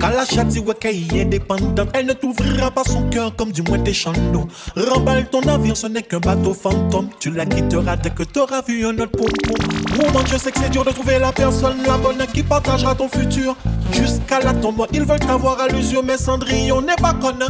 Quand 0.00 0.10
la 0.10 0.24
chatte 0.24 0.48
dit 0.48 0.60
ouais 0.60 0.74
qu'elle 0.78 0.96
est 0.96 1.22
indépendante, 1.22 1.88
elle 1.92 2.06
ne 2.06 2.12
t'ouvrira 2.12 2.70
pas 2.70 2.84
son 2.84 3.08
cœur 3.10 3.34
comme 3.34 3.50
du 3.50 3.62
moins 3.62 3.78
tes 3.80 3.92
chandos. 3.92 4.46
Remballe 4.76 5.28
ton 5.28 5.40
avion, 5.42 5.74
ce 5.74 5.88
n'est 5.88 6.02
qu'un 6.02 6.20
bateau 6.20 6.54
fantôme. 6.54 7.08
Tu 7.18 7.30
la 7.30 7.46
quitteras 7.46 7.96
dès 7.96 8.10
que 8.10 8.22
t'auras 8.22 8.62
vu 8.62 8.86
un 8.86 8.96
autre 8.98 9.12
pompon. 9.12 9.54
Woman, 9.98 10.24
je 10.30 10.36
sais 10.36 10.52
que 10.52 10.60
c'est 10.60 10.70
dur 10.70 10.84
de 10.84 10.90
trouver 10.90 11.18
la 11.18 11.32
personne, 11.32 11.78
la 11.86 11.96
bonne 11.96 12.24
qui 12.32 12.42
partagera 12.42 12.94
ton 12.94 13.08
futur. 13.08 13.56
Jusqu'à 13.92 14.40
la 14.40 14.54
tombe, 14.54 14.86
ils 14.92 15.02
veulent 15.04 15.18
t'avoir 15.18 15.60
à 15.60 15.68
l'usure, 15.68 16.04
mais 16.04 16.16
Cendrillon 16.16 16.80
n'est 16.80 16.94
pas 16.94 17.14
conne. 17.14 17.44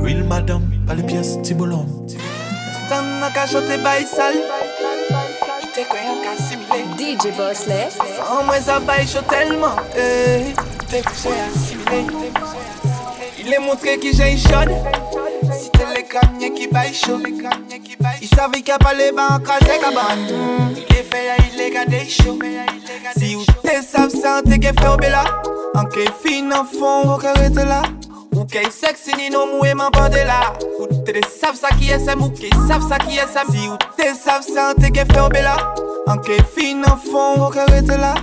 Real 0.00 0.22
madame, 0.24 0.62
pas 0.86 0.94
les 0.94 1.02
pièces, 1.02 1.40
Tibolon. 1.42 1.86
T'en 2.88 3.22
as 3.22 3.30
qu'à 3.30 3.46
chanter 3.46 3.78
bail 3.78 4.06
sale. 4.06 4.34
Il 5.62 5.68
t'est 5.74 5.84
quoi 5.84 5.98
qu'à 6.22 6.42
simuler. 6.42 7.16
DJ 7.16 7.36
Bossley. 7.36 7.88
Sans 7.90 8.44
moi, 8.44 8.60
ça 8.60 8.78
bail 8.80 9.06
chaud 9.06 9.18
tellement. 9.28 9.76
Eh, 9.96 10.54
t'es 10.88 11.02
poussé 11.02 11.28
à 11.28 11.58
simuler. 11.88 12.32
Il 13.38 13.52
est 13.52 13.58
montré 13.58 13.98
qui 13.98 14.12
j'ai 14.12 14.36
chaude. 14.36 14.72
Si 15.52 15.70
t'es 15.70 15.86
les 15.96 16.04
camions 16.04 16.54
qui 16.54 16.66
baillent 16.68 16.94
chaud. 16.94 17.20
Il 18.20 18.28
savait 18.28 18.56
qu'il 18.56 18.64
n'y 18.64 18.70
a 18.72 18.78
pas 18.78 18.94
les 18.94 19.12
bancs 19.12 19.30
en 19.30 19.38
crasé 19.40 19.78
cabane. 19.80 20.74
Il 20.76 20.96
est 20.96 21.02
fait, 21.02 21.36
il 21.54 21.60
est 21.60 21.70
gardé 21.70 22.08
chaud. 22.08 22.38
Si 23.16 23.34
vous 23.34 23.44
t'es 23.62 23.82
savent 23.82 24.10
ça, 24.10 24.42
t'es 24.44 24.58
qu'à 24.58 24.72
faire 24.72 24.96
bella. 24.96 25.24
En 25.74 25.84
qu'est 25.84 26.06
fin 26.06 26.50
en 26.52 26.64
fond, 26.64 27.02
vous 27.04 27.18
carrez 27.18 27.50
là. 27.50 27.82
Ou 28.34 28.44
qu'est 28.44 28.70
sexy 28.70 29.12
ni 29.16 29.30
non 29.30 29.46
moué 29.46 29.74
m'en 29.74 29.90
bande 29.90 30.12
là. 30.12 30.52
Ou 30.78 30.86
t'es 31.04 31.20
savent 31.40 31.56
ça 31.56 31.68
qui 31.78 31.90
est 31.90 31.98
ça, 31.98 32.16
ou 32.16 32.28
qu'est 32.30 32.50
savent 32.68 32.86
ça 32.88 32.98
qui 32.98 33.16
est 33.16 33.32
ça. 33.32 33.42
Si 33.50 33.66
vous 33.66 33.76
t'es 33.96 34.14
savent 34.14 34.42
ça, 34.42 34.74
t'es 34.78 34.90
qu'à 34.90 35.04
faire 35.06 35.28
bella. 35.30 35.74
En 36.06 36.18
qu'est 36.18 36.42
fin 36.42 36.82
en 36.84 36.96
fond, 36.96 37.34
vous 37.38 37.50
carrez 37.50 37.82
là. 37.82 38.14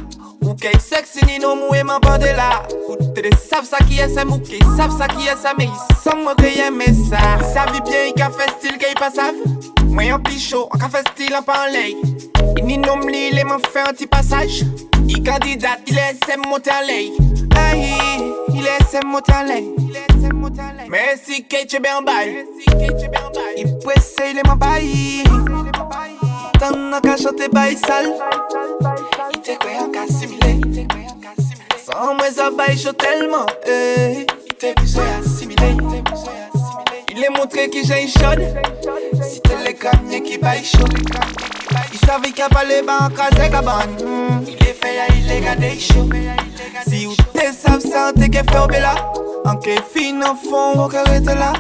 Ou 0.46 0.54
qu'est 0.54 0.80
sexy 0.80 1.26
ni 1.26 1.40
non 1.40 1.56
moué 1.56 1.84
m'en 1.84 2.00
bande 2.00 2.22
là. 2.22 2.64
Ou 2.88 2.96
t'es 3.14 3.30
savent 3.36 3.66
ça 3.66 3.78
qui 3.78 4.00
est 4.00 4.10
ça, 4.10 4.24
ou 4.26 4.38
qu'est 4.38 4.64
savent 4.78 4.96
ça 4.96 5.08
qui 5.08 5.26
est 5.26 5.36
ça. 5.36 5.54
Mais 5.58 5.66
ils 5.66 5.96
sont 6.04 6.18
moi 6.18 6.36
que 6.36 6.46
aimé 6.46 6.86
ça. 7.10 7.18
Ils 7.40 7.54
savent 7.54 7.82
bien, 7.84 8.06
ils 8.16 8.24
fait 8.24 8.52
style 8.60 8.78
qu'ils 8.78 8.94
pas 8.96 9.10
savent. 9.10 9.36
Moi 9.88 10.14
en 10.14 10.20
pichot, 10.20 10.70
en 10.72 10.90
fait 10.90 11.08
style 11.16 11.36
en 11.36 11.42
parler. 11.42 11.98
Il 12.58 12.66
n'y 12.66 12.78
nomme 12.78 13.10
li, 13.10 13.30
il 13.32 13.46
m'a 13.46 13.58
fait 13.72 13.82
un 13.82 13.94
petit 13.94 14.08
passage. 14.08 14.64
Il 15.08 15.24
candidate, 15.24 15.82
il 15.88 15.98
est 15.98 16.18
SM 16.24 16.42
monté 16.48 16.70
en 16.72 16.86
lait. 16.86 17.12
Aïe, 17.58 17.94
il 18.50 18.66
est 18.66 18.82
SM 18.82 19.08
monté 19.08 19.34
en 19.34 19.44
lait. 19.44 19.66
Mais 20.90 21.16
si 21.24 21.44
Kate 21.44 21.74
est 21.74 21.80
bien 21.80 21.98
en 21.98 22.02
bail. 22.04 22.46
Il 23.58 23.78
presse, 23.80 24.16
il 24.30 24.38
est 24.38 24.48
m'en 24.48 24.56
bail. 24.56 25.24
T'en 26.60 26.94
as 26.94 27.02
qu'à 27.02 27.18
chanter 27.18 27.48
bail 27.50 27.78
sale. 27.78 28.14
Il 29.34 29.42
te. 29.42 29.95
Sans 32.06 32.14
moi 32.14 32.28
ça 32.30 32.52
chaud 32.78 32.94
tellement. 32.94 33.48
eh. 33.68 34.28
Il 34.46 34.54
te 34.54 34.68
à 34.68 35.24
est 37.24 37.30
montré 37.36 37.68
qui 37.68 37.84
j'ai 37.84 38.08
chaude. 38.08 38.46
Si 39.24 39.42
t'es 39.42 39.56
les 39.66 39.74
camions 39.74 40.22
qui 40.22 40.38
baillent 40.38 40.64
chaud. 40.64 40.86
Il 41.92 42.00
savait 42.06 42.28
qu'il 42.28 42.36
n'y 42.36 42.42
a 42.44 42.50
pas 42.50 42.64
les 42.64 42.84
bancs 42.84 43.02
en 43.02 43.10
crasé 43.10 43.50
cabane. 43.50 43.98
Il 44.48 44.54
est 44.54 44.78
fait, 44.80 45.00
il 45.18 45.32
est 45.32 45.42
gardé 45.42 45.80
chaud. 45.80 46.08
Si 46.88 47.06
vous 47.06 47.16
t'es 47.34 47.52
savent 47.52 47.82
ça, 47.82 48.12
t'es 48.16 48.30
qu'à 48.30 48.44
faire 48.44 48.68
bella. 48.68 48.94
En 49.44 49.56
qu'est 49.56 49.82
fin 49.82 50.22
en 50.22 50.36
fond, 50.36 50.80
au 50.86 50.88
carré 50.88 51.22
là. 51.22 51.54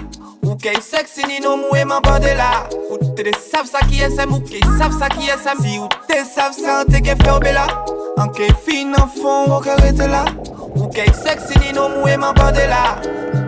Moukè 0.55 0.71
yi 0.71 0.81
seksi 0.81 1.25
ni 1.27 1.41
nou 1.43 1.57
mou 1.59 1.75
e 1.75 1.81
man 1.83 1.99
bande 1.99 2.31
la 2.39 2.45
Foute 2.87 3.09
te 3.17 3.25
de 3.27 3.33
sav 3.35 3.67
sa 3.67 3.81
ki 3.89 3.99
esè, 4.05 4.23
moukè 4.31 4.61
yi 4.61 4.77
sav 4.79 4.95
sa 4.95 5.09
ki 5.11 5.27
esè 5.33 5.51
Si 5.59 5.73
ou 5.81 5.89
te 6.07 6.21
sav 6.29 6.55
sa, 6.55 6.77
an 6.85 6.93
te 6.93 7.01
ge 7.03 7.11
fè 7.19 7.33
oube 7.33 7.51
la 7.51 7.65
Anke 8.23 8.47
fin 8.63 8.95
an 8.95 9.11
fon, 9.17 9.51
wakare 9.51 9.91
te 9.99 10.07
la 10.07 10.23
Moukè 10.77 11.09
yi 11.09 11.17
seksi 11.25 11.59
ni 11.59 11.75
nou 11.75 11.91
mou 11.97 12.07
e 12.07 12.15
man 12.15 12.39
bande 12.39 12.69
la 12.71 12.85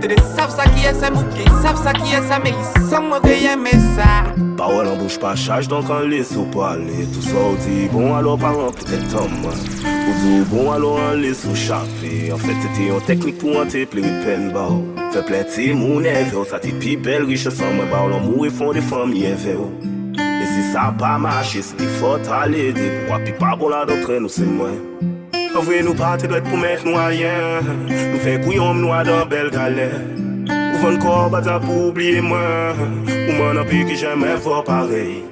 Te 0.01 0.07
de 0.11 0.15
sav 0.35 0.51
sa 0.53 0.65
ki 0.69 0.83
e 0.85 0.91
sa 0.93 1.09
mouke, 1.09 1.45
sav 1.63 1.77
sa 1.81 1.91
ki 1.95 2.11
e 2.13 2.19
sa 2.29 2.37
me 2.37 2.51
yi 2.53 2.65
San 2.85 3.07
mwen 3.09 3.23
reye 3.25 3.55
me 3.57 3.71
sa. 3.95 4.27
Parol 4.59 4.91
an 4.91 4.99
bouche 4.99 5.17
pa 5.17 5.31
chache, 5.35 5.69
donk 5.71 5.89
an 5.89 6.05
lese 6.11 6.37
ou 6.37 6.45
pale 6.53 7.07
Tout 7.15 7.25
sa 7.25 7.41
ou 7.41 7.57
di 7.63 7.87
bon 7.89 8.13
alo 8.13 8.35
paran 8.37 8.69
pite 8.77 8.99
tam 9.09 9.33
Ou 9.47 10.13
di 10.21 10.35
bon 10.51 10.69
alo 10.75 10.93
an 11.01 11.17
lese 11.23 11.49
ou 11.49 11.57
chape. 11.57 12.13
En 12.29 12.37
fèt 12.37 12.61
se 12.61 12.73
te 12.77 12.87
yon 12.91 13.01
teknik 13.09 13.41
pou 13.41 13.57
an 13.57 13.73
te 13.73 13.87
ple 13.89 14.05
wipen 14.05 14.51
ba 14.53 14.67
ou. 14.75 14.85
Fè 15.15 15.25
ple 15.25 15.41
te 15.49 15.67
moun 15.73 16.05
eve 16.05 16.37
ou 16.37 16.45
sa 16.45 16.61
te 16.61 16.75
pi 16.77 16.93
bel 16.93 17.25
riche 17.25 17.49
san 17.49 17.73
mwen 17.79 17.89
ba 17.89 18.05
ou. 18.05 18.13
Lan 18.13 18.25
mou 18.29 18.45
e 18.45 18.53
fon 18.53 18.77
de 18.77 18.85
fam 18.85 19.17
yeve 19.17 19.57
ou. 19.57 19.73
E 20.13 20.45
si 20.45 20.69
sa 20.71 20.91
pa 20.93 21.17
mache, 21.21 21.65
se 21.65 21.77
li 21.81 21.89
fote 21.97 22.29
ale 22.43 22.69
de 22.77 22.91
Pou 23.07 23.17
api 23.17 23.33
pa 23.41 23.55
bon 23.57 23.73
la 23.73 23.85
do 23.89 23.97
tren 24.05 24.29
ou 24.29 24.33
se 24.33 24.45
mwen. 24.45 25.16
An 25.57 25.63
vre 25.65 25.79
nou 25.81 25.97
pati 25.97 26.27
dwet 26.29 26.45
pou 26.45 26.57
met 26.61 26.83
nou 26.85 26.99
ayen 27.01 27.65
Nou 27.89 28.19
fe 28.21 28.35
kouyom 28.43 28.77
nou 28.77 28.93
adan 28.93 29.23
bel 29.31 29.47
gale. 29.49 29.87
Ou 30.53 30.81
ven 30.83 30.99
kor 31.01 31.31
bata 31.33 31.55
pou 31.63 31.87
oubliye 31.87 32.21
mwen. 32.21 32.83
Ou 33.09 33.37
man 33.39 33.57
api 33.63 33.79
ki 33.89 33.97
jamen 33.97 34.37
vwa 34.45 34.59
parey. 34.67 35.23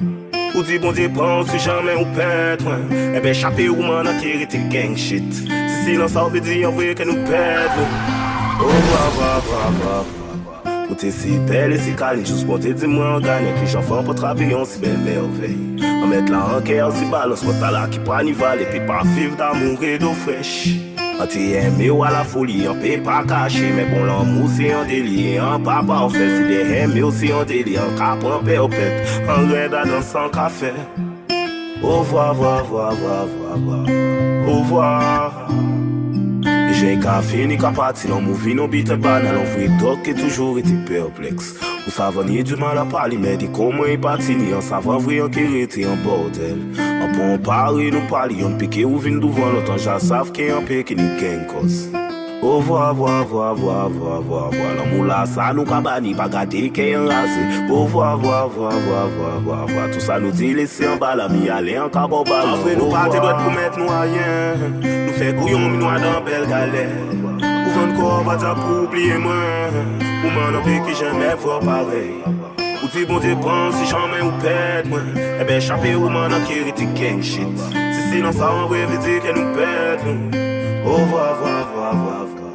Ou 0.55 0.63
di 0.65 0.79
bon 0.81 0.97
di 0.97 1.05
pran 1.13 1.45
si 1.51 1.61
jamen 1.61 2.01
ou 2.01 2.09
pet 2.17 2.65
mwen. 2.65 2.87
Ebe 3.19 3.35
chapi 3.37 3.69
ou 3.69 3.85
man 3.85 4.09
akiri 4.09 4.49
te 4.49 4.63
gang 4.73 4.97
shit. 4.97 5.29
Si 5.43 5.77
silan 5.83 6.09
sa 6.09 6.25
ou 6.25 6.33
ve 6.33 6.41
di 6.41 6.63
an 6.65 6.73
vre 6.73 6.95
ke 6.97 7.05
nou 7.05 7.21
pet 7.29 7.77
mwen. 7.77 7.97
Oh 8.65 8.79
vwa 8.89 9.03
vwa 9.19 9.33
vwa 9.45 9.65
vwa 9.77 9.99
vwa. 10.07 10.79
Ou 10.87 10.97
te 10.97 11.13
si 11.13 11.37
bel 11.51 11.77
e 11.77 11.83
si 11.85 11.93
kal, 12.01 12.25
jous 12.25 12.41
pou 12.49 12.57
te 12.57 12.73
di 12.73 12.89
mwen 12.89 13.21
gane 13.21 13.53
Ki 13.59 13.69
jan 13.75 13.85
fan 13.85 14.01
pou 14.01 14.17
trabi 14.17 14.49
yon 14.49 14.65
si 14.69 14.81
bel 14.81 14.97
mervey 15.05 15.93
En 16.05 16.07
mettre 16.07 16.31
la 16.31 16.57
en 16.57 16.61
cœur 16.61 16.91
si 16.91 17.05
balance 17.05 17.43
Moi 17.43 17.55
t'as 17.59 17.71
là 17.71 17.87
qui 17.89 17.97
prend 17.97 18.21
nival 18.21 18.61
Et 18.61 18.65
puis 18.65 18.79
pas 18.81 19.01
vivre 19.03 19.35
d'amour 19.35 19.83
et 19.83 19.97
d'eau 19.97 20.13
fraîche. 20.13 20.67
An 21.19 21.25
te 21.25 21.39
eme 21.39 21.89
ou 21.89 22.03
a 22.03 22.11
la 22.11 22.23
foli, 22.27 22.67
an 22.67 22.75
pe 22.77 22.97
pa 23.01 23.23
kache 23.25 23.71
Men 23.73 23.87
bon 23.89 24.03
l'amour 24.03 24.49
c'est 24.55 24.73
un 24.73 24.83
délire, 24.85 25.47
an 25.47 25.61
pa 25.63 25.81
parfait 25.87 26.29
Si 26.35 26.43
de 26.43 26.59
eme 26.75 27.03
ou 27.03 27.09
c'est 27.09 27.31
un 27.31 27.43
délire, 27.45 27.81
an 27.87 27.95
ka 27.97 28.17
pran 28.19 28.43
perpète 28.43 29.01
An 29.27 29.47
reda 29.49 29.85
dans 29.85 30.01
son 30.03 30.29
café. 30.29 30.73
Au 31.81 31.99
revoir, 31.99 32.35
voir, 32.35 32.65
voir, 32.65 32.93
voir, 32.93 33.27
voir, 33.57 33.85
Au 34.47 34.59
revoir 34.59 35.47
J'ai 36.73 36.99
qu'à 36.99 37.21
fini 37.21 37.57
qu'à 37.57 37.71
partir 37.71 38.15
en 38.15 38.21
movie, 38.21 38.53
non 38.53 38.67
bite 38.67 38.93
banal 38.93 39.37
On 39.41 39.57
vrai 39.57 39.69
talk 39.79 40.03
qui 40.03 40.13
toujours 40.13 40.59
été 40.59 40.73
perplexe 40.87 41.55
Ou 41.85 41.91
savan 41.91 42.31
ye 42.33 42.41
du 42.41 42.55
mal 42.57 42.79
a 42.81 42.83
pali 42.89 43.17
men 43.17 43.37
di 43.37 43.47
koman 43.53 43.91
yi 43.91 43.97
pati 44.01 44.33
ni 44.33 44.51
An 44.57 44.61
savan 44.65 45.03
vri 45.05 45.19
an 45.21 45.29
kirete 45.29 45.83
an 45.85 45.99
bordel 46.01 46.57
An 46.81 47.11
pou 47.13 47.27
an 47.35 47.43
pari 47.45 47.91
nou 47.93 48.01
pali 48.09 48.39
yon 48.41 48.55
pike 48.57 48.81
ou 48.87 48.97
vin 49.03 49.19
douvan 49.21 49.53
Lotan 49.53 49.77
ja 49.77 49.99
sav 50.01 50.31
ke 50.33 50.47
yon 50.49 50.65
peke 50.65 50.97
ni 50.97 51.05
genkos 51.19 51.83
O 52.41 52.55
vwa 52.65 52.89
vwa 52.97 53.19
vwa 53.29 53.51
vwa 53.59 53.77
vwa 53.93 54.15
vwa 54.25 54.41
vwa 54.55 54.71
La 54.79 54.87
mou 54.89 55.05
la 55.05 55.19
sa 55.29 55.51
nou 55.53 55.69
kabani 55.69 56.15
pa 56.17 56.25
gade 56.25 56.63
ke 56.73 56.89
yon 56.89 57.05
rase 57.11 57.69
O 57.69 57.83
vwa 57.93 58.15
vwa 58.17 58.41
vwa 58.55 58.73
vwa 58.87 59.05
vwa 59.13 59.35
vwa 59.45 59.59
vwa 59.69 59.85
Tout 59.93 60.01
sa 60.01 60.17
nou 60.17 60.33
di 60.33 60.55
lese 60.57 60.89
an 60.89 60.97
bala 60.97 61.29
mi 61.29 61.45
ale 61.53 61.77
an 61.83 61.93
kabo 61.93 62.23
balo 62.25 62.57
Afre 62.57 62.73
nou 62.81 62.89
pati 62.97 63.21
dot 63.21 63.43
pou 63.43 63.53
met 63.53 63.77
nou 63.77 63.93
ayen 64.01 64.81
Nou 64.81 65.19
fe 65.21 65.29
kouyon 65.37 65.69
mi 65.69 65.77
nou 65.77 65.93
adan 65.93 66.17
bel 66.25 66.49
galer 66.49 67.34
son 67.75 67.91
kor 67.97 68.23
bata 68.23 68.53
pou 68.55 68.83
oubliye 68.83 69.17
mwen. 69.19 69.75
Ou 70.23 70.31
man 70.35 70.55
anpe 70.59 70.79
ki 70.85 70.95
jenme 70.99 71.33
vwa 71.43 71.59
parey. 71.63 72.11
Ou 72.81 72.89
ti 72.93 73.03
bon 73.09 73.19
te 73.23 73.33
pran 73.43 73.73
si 73.75 73.87
janmen 73.91 74.23
ou 74.27 74.33
ped 74.43 74.89
mwen. 74.91 75.11
Ebe 75.43 75.59
chapi 75.67 75.95
ou 75.99 76.11
man 76.13 76.35
anke 76.37 76.61
riti 76.67 76.87
gang 76.97 77.23
shit. 77.31 77.67
Si 77.75 78.01
sinan 78.09 78.35
sa 78.35 78.51
an 78.53 78.69
vwe 78.71 78.85
viti 78.93 79.19
ke 79.23 79.35
nou 79.35 79.55
ped 79.57 80.05
nou 80.07 80.43
O 80.85 80.99
vwa 81.11 81.29
vwa 81.39 81.55
vwa 81.71 81.91
vwa 82.01 82.17
vwa. 82.31 82.51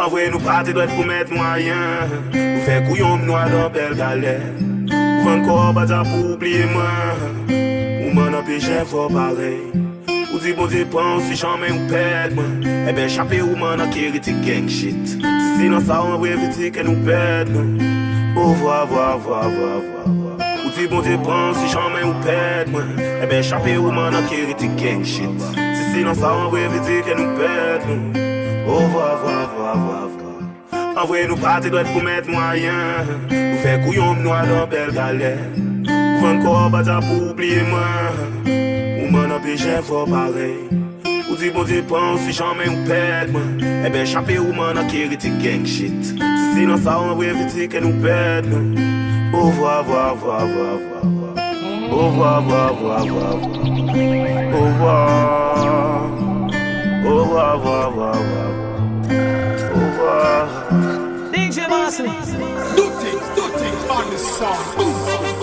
An 0.00 0.08
vwe 0.12 0.26
nou 0.32 0.42
pati 0.44 0.74
dwet 0.76 0.92
pou 0.96 1.06
met 1.08 1.30
nou 1.32 1.44
ayen 1.52 2.16
Ou 2.32 2.64
fe 2.66 2.80
kouyon 2.88 3.22
mnou 3.22 3.38
adan 3.40 3.70
bel 3.76 3.94
galen 4.00 4.66
Ou 4.90 5.28
van 5.28 5.46
kor 5.46 5.70
bata 5.76 6.02
pou 6.08 6.34
oubliye 6.34 6.66
mwen. 6.74 7.54
Ou 8.04 8.18
man 8.18 8.36
anpe 8.42 8.60
jenme 8.60 8.84
vwa 8.92 9.08
parey. 9.14 9.89
di 10.40 10.52
bon 10.52 10.66
di 10.66 10.84
pan 10.84 11.20
si 11.20 11.36
chanmen 11.36 11.72
ou 11.72 11.86
ped 11.88 12.32
man 12.34 12.64
Ebe 12.88 13.04
eh 13.04 13.08
chape 13.08 13.42
ou 13.42 13.56
man 13.56 13.80
akiri 13.80 14.20
ti 14.20 14.32
genk 14.40 14.70
shit. 14.70 15.04
Si 15.06 15.20
sinan 15.58 15.84
sa 15.84 16.00
ou 16.00 16.14
an 16.14 16.20
brevi 16.20 16.48
ti 16.48 16.70
ken 16.70 16.88
ou 16.88 16.96
ped 17.04 17.52
man 17.52 17.76
Ou 18.36 18.48
oh, 18.48 18.54
vwa 18.56 18.86
vwa 18.88 19.18
vwa 19.20 19.40
vwa 19.52 19.72
vwa 19.84 20.02
vwa. 20.06 20.32
Ou 20.64 20.70
di 20.72 20.86
bon 20.88 21.02
di 21.04 21.16
pan 21.26 21.52
si 21.52 21.68
chanmen 21.68 22.08
ou 22.08 22.16
eh 22.16 22.24
ped 22.24 22.72
man 22.72 22.88
Ebe 23.20 23.42
chape 23.44 23.76
ou 23.76 23.92
man 23.92 24.16
akiri 24.16 24.56
ti 24.56 24.70
genk 24.80 25.04
shit. 25.04 25.40
Si 25.76 25.84
sinan 25.92 26.16
sa 26.16 26.32
ou 26.32 26.46
an 26.46 26.50
brevi 26.54 26.80
ti 26.88 27.02
ken 27.04 27.20
ou 27.20 27.36
ped 27.36 27.84
man 27.88 28.00
Ou 28.64 28.78
oh, 28.78 28.86
vwa 28.94 29.10
vwa 29.20 29.36
vwa 29.52 29.72
vwa 29.84 30.00
vwa. 30.14 30.32
An 30.96 31.04
vwe 31.04 31.26
nou 31.28 31.36
pati 31.36 31.68
dwet 31.72 31.90
pou 31.92 32.00
met 32.04 32.24
mwayen. 32.28 33.12
Ou 33.28 33.60
fe 33.60 33.76
kouyon 33.84 34.22
mnou 34.22 34.32
adan 34.38 34.64
bel 34.72 34.94
galen 34.96 35.84
Ou 35.84 36.24
ven 36.24 36.40
ko 36.46 36.56
bata 36.72 37.00
pou 37.04 37.28
oubliye 37.28 37.66
man 37.68 38.59
Kampè 39.40 39.56
jè 39.56 39.80
pare 39.88 40.68
Ou 41.30 41.36
di 41.36 41.48
bon 41.50 41.64
di 41.64 41.80
pan 41.88 42.18
si 42.20 42.30
chanmè 42.30 42.66
ou 42.68 42.82
pèd 42.84 43.30
man 43.32 43.56
Ebe 43.86 44.02
chanpè 44.04 44.36
ou 44.36 44.52
man 44.52 44.76
an 44.76 44.88
kere 44.90 45.16
ti 45.16 45.30
genk 45.40 45.64
shit 45.64 46.10
Si 46.12 46.50
sinan 46.52 46.76
sa 46.76 46.98
an 47.00 47.16
vwe 47.16 47.32
viti 47.38 47.64
ke 47.72 47.80
nou 47.80 47.96
pèd 48.04 48.50
man 48.52 48.76
Ou 49.32 49.48
vwa 49.56 49.80
vwa 49.88 50.04
vwa 50.20 50.44
vwa 50.44 50.68
vwa 50.82 51.00
Ou 51.88 52.10
vwa 52.18 52.34
vwa 52.44 52.66
vwa 52.82 53.00
vwa 53.08 53.30
vwa 53.40 53.56
Ou 54.60 54.68
vwa 54.76 54.98
Ou 57.08 57.24
vwa 57.32 57.48
vwa 57.64 57.80
vwa 57.96 58.12
vwa 58.20 58.44
Ou 59.72 59.88
vwa 59.96 60.20
DJ 61.32 61.64
Masley 61.72 62.12
Do 62.76 62.90
things, 63.00 63.26
do 63.40 63.48
things 63.56 63.88
on 63.88 64.04
the 64.10 64.18
song 64.18 65.39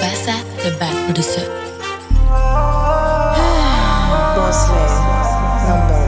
Mufasa, 0.00 0.32
the 0.62 0.70
bad 0.78 1.04
producer. 1.04 1.44
Bosley, 4.34 4.86
number. 5.68 6.00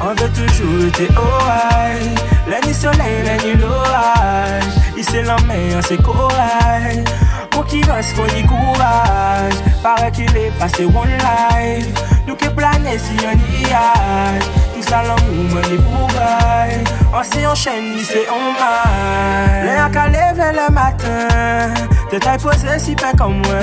On 0.00 0.14
veut 0.14 0.30
toujours 0.30 0.86
été 0.86 1.04
high 1.04 2.14
La 2.48 2.60
nuit 2.60 2.74
soleil, 2.74 3.22
la 3.24 3.36
nuit 3.44 3.56
l'orage. 3.60 4.64
Ici 4.96 5.20
la 5.22 5.36
mer, 5.42 5.80
c'est 5.86 6.02
courage 6.02 7.04
Pour 7.50 7.66
qui 7.66 7.82
reste, 7.82 8.14
faut 8.14 8.26
du 8.34 8.46
courage. 8.46 9.54
Paraît 9.82 10.10
qu'il 10.10 10.34
est 10.36 10.52
passé 10.58 10.86
one 10.86 11.10
life. 11.10 11.88
Nous 12.26 12.34
qui 12.34 12.48
planer 12.48 12.98
si 12.98 13.14
on 13.26 13.68
y 13.68 13.72
a 13.72 14.75
Ça 14.88 15.02
l'amour, 15.02 15.54
me 15.54 15.62
dit 15.62 15.82
pour 15.82 16.06
bail 16.08 16.84
On 17.12 17.22
s'y 17.22 17.44
enchaîne, 17.44 17.98
c'est 18.04 18.26
on 18.30 18.52
mal 18.52 19.64
Les 19.64 19.92
qu'à 19.92 20.06
lever 20.06 20.52
le 20.52 20.72
matin. 20.72 21.74
Te 22.08 22.16
taille 22.16 22.38
posé 22.38 22.78
si 22.78 22.94
pas 22.94 23.12
comme 23.18 23.38
moi. 23.38 23.56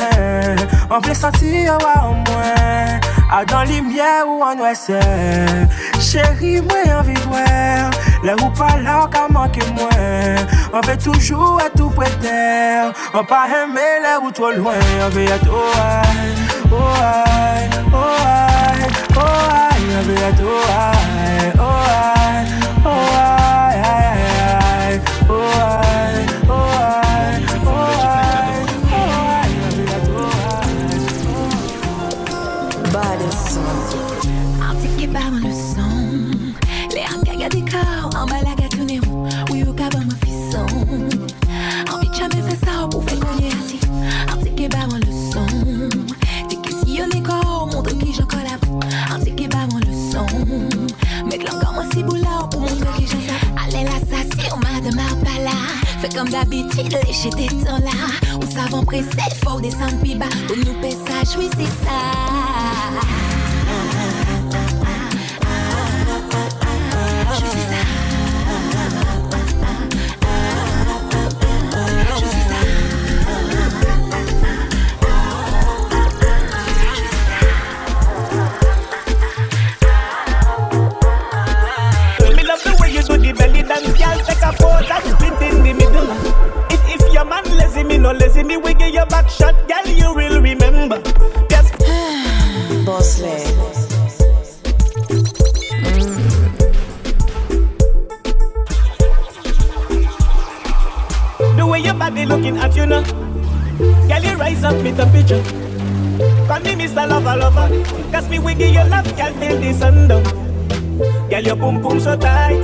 On 0.90 1.00
peut 1.00 1.14
sentir 1.14 1.78
ouais, 1.78 2.02
au 2.04 2.14
moins. 2.14 3.00
À 3.32 3.46
dans 3.46 3.64
lumière 3.64 4.28
ou 4.28 4.44
en 4.44 4.58
ouest. 4.58 4.92
Chérie, 6.00 6.62
moi 6.62 7.00
envie 7.00 7.14
de 7.14 7.20
voir 7.22 7.90
Les 8.24 8.34
ou 8.44 8.50
pas 8.50 8.78
là, 8.84 9.08
qu'à 9.12 9.28
manquer 9.30 9.66
moi 9.76 9.90
On 10.74 10.82
veut 10.86 10.98
toujours 10.98 11.60
à 11.66 11.70
tout 11.76 11.90
prêter 11.90 12.92
On 13.14 13.24
pas 13.24 13.46
aimer 13.48 14.02
les 14.04 14.18
ou 14.22 14.28
être 14.28 15.48
oh 15.50 15.72
aïe, 15.80 16.36
oh 16.72 16.76
aïe, 17.02 18.43
Oh, 19.16 19.22
I 19.22 19.78
I 19.88 20.02
you, 20.08 20.16
I 20.16 20.32
do, 20.38 20.48
I, 20.48 21.54
oh, 21.60 21.66
I. 21.66 22.23
D'habitude, 56.44 56.98
lécher 57.08 57.30
tes 57.30 57.48
temps 57.48 57.80
là. 57.80 57.92
On 58.36 58.42
savant 58.52 58.84
pressé, 58.84 59.08
faut 59.46 59.62
descendre 59.62 59.98
plus 60.02 60.16
bas. 60.16 60.26
Pour 60.48 60.58
nous 60.58 60.74
payer 60.82 60.92
ça, 60.92 61.24
c'est 61.24 61.86
ça. 61.86 62.33
Lazy, 88.12 88.44
me 88.44 88.58
we 88.58 88.74
give 88.74 88.94
you 88.94 89.06
back 89.06 89.30
shot, 89.30 89.56
girl, 89.68 89.86
you 89.88 90.14
will 90.14 90.42
remember. 90.42 91.02
Yes. 91.50 91.72
Boss 92.86 93.20
lady. 93.22 93.54
The 101.56 101.66
way 101.68 101.80
your 101.80 101.94
body 101.94 102.26
looking 102.26 102.58
at 102.58 102.76
you 102.76 102.86
now. 102.86 103.04
Girl, 103.78 104.24
you 104.24 104.36
rise 104.36 104.64
up 104.64 104.82
me 104.82 104.92
temperature. 104.92 105.42
Call 106.48 106.60
me 106.62 106.74
Mr. 106.76 107.08
Lover 107.08 107.38
Lover. 107.38 107.70
Cause 108.12 108.28
me 108.30 108.40
we 108.40 108.54
give 108.56 108.74
you 108.74 108.84
love, 108.90 109.06
girl, 109.16 109.34
till 109.40 109.60
the 109.62 109.74
sun 109.74 110.08
down. 110.08 110.24
Girl, 111.30 111.42
your 111.42 111.56
boom 111.56 111.82
boom 111.82 112.00
so 112.00 112.18
tight. 112.18 112.64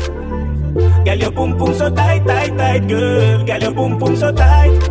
Girl, 1.06 1.18
your 1.18 1.32
boom 1.32 1.58
boom 1.58 1.74
so 1.74 1.90
tight, 1.90 2.26
tight, 2.26 2.58
tight, 2.58 2.88
girl. 2.88 3.46
Girl, 3.46 3.62
your 3.62 3.72
boom 3.72 3.98
boom 3.98 4.16
so 4.16 4.32
tight. 4.32 4.89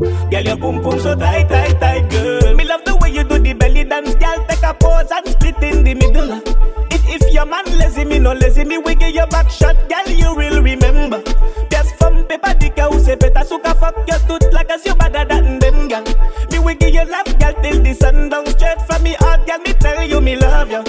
Girl, 0.00 0.42
your 0.42 0.56
boom 0.56 0.82
boom 0.82 0.98
so 0.98 1.14
tight, 1.14 1.48
tight, 1.48 1.78
tight, 1.78 2.10
girl. 2.10 2.54
Me 2.56 2.64
love 2.64 2.84
the 2.84 2.96
way 2.96 3.10
you 3.10 3.22
do 3.22 3.38
the 3.38 3.52
belly 3.52 3.84
dance, 3.84 4.14
girl. 4.16 4.44
Take 4.48 4.62
a 4.62 4.74
pose 4.74 5.10
and 5.10 5.28
split 5.28 5.62
in 5.62 5.84
the 5.84 5.94
middle. 5.94 6.42
If 6.90 7.06
if 7.06 7.32
your 7.32 7.46
man 7.46 7.64
lazy, 7.78 8.04
me 8.04 8.18
no 8.18 8.32
lazy, 8.32 8.64
me 8.64 8.78
we 8.78 8.96
give 8.96 9.14
you 9.14 9.26
back 9.26 9.48
shot, 9.50 9.76
girl. 9.88 10.06
You 10.12 10.34
will 10.34 10.62
remember. 10.62 11.22
Yes, 11.70 11.92
from 11.92 12.24
paper 12.24 12.54
dick, 12.58 12.78
who 12.78 12.98
say 12.98 13.14
better 13.14 13.44
suka 13.44 13.74
fuck 13.76 13.94
your 14.08 14.18
tooth 14.26 14.52
like 14.52 14.70
as 14.70 14.84
you 14.84 14.94
better 14.96 15.24
than 15.24 15.60
them, 15.60 15.88
girl. 15.88 16.04
Me 16.50 16.58
we 16.58 16.74
give 16.74 16.92
you 16.92 17.04
love, 17.04 17.38
girl, 17.38 17.54
till 17.62 17.80
the 17.80 17.94
sun 17.94 18.28
down 18.30 18.46
straight 18.46 18.82
from 18.82 19.02
me 19.04 19.14
heart, 19.20 19.46
girl. 19.46 19.58
Me 19.58 19.72
tell 19.74 20.02
you 20.04 20.20
me 20.20 20.34
love 20.34 20.70
you. 20.70 20.82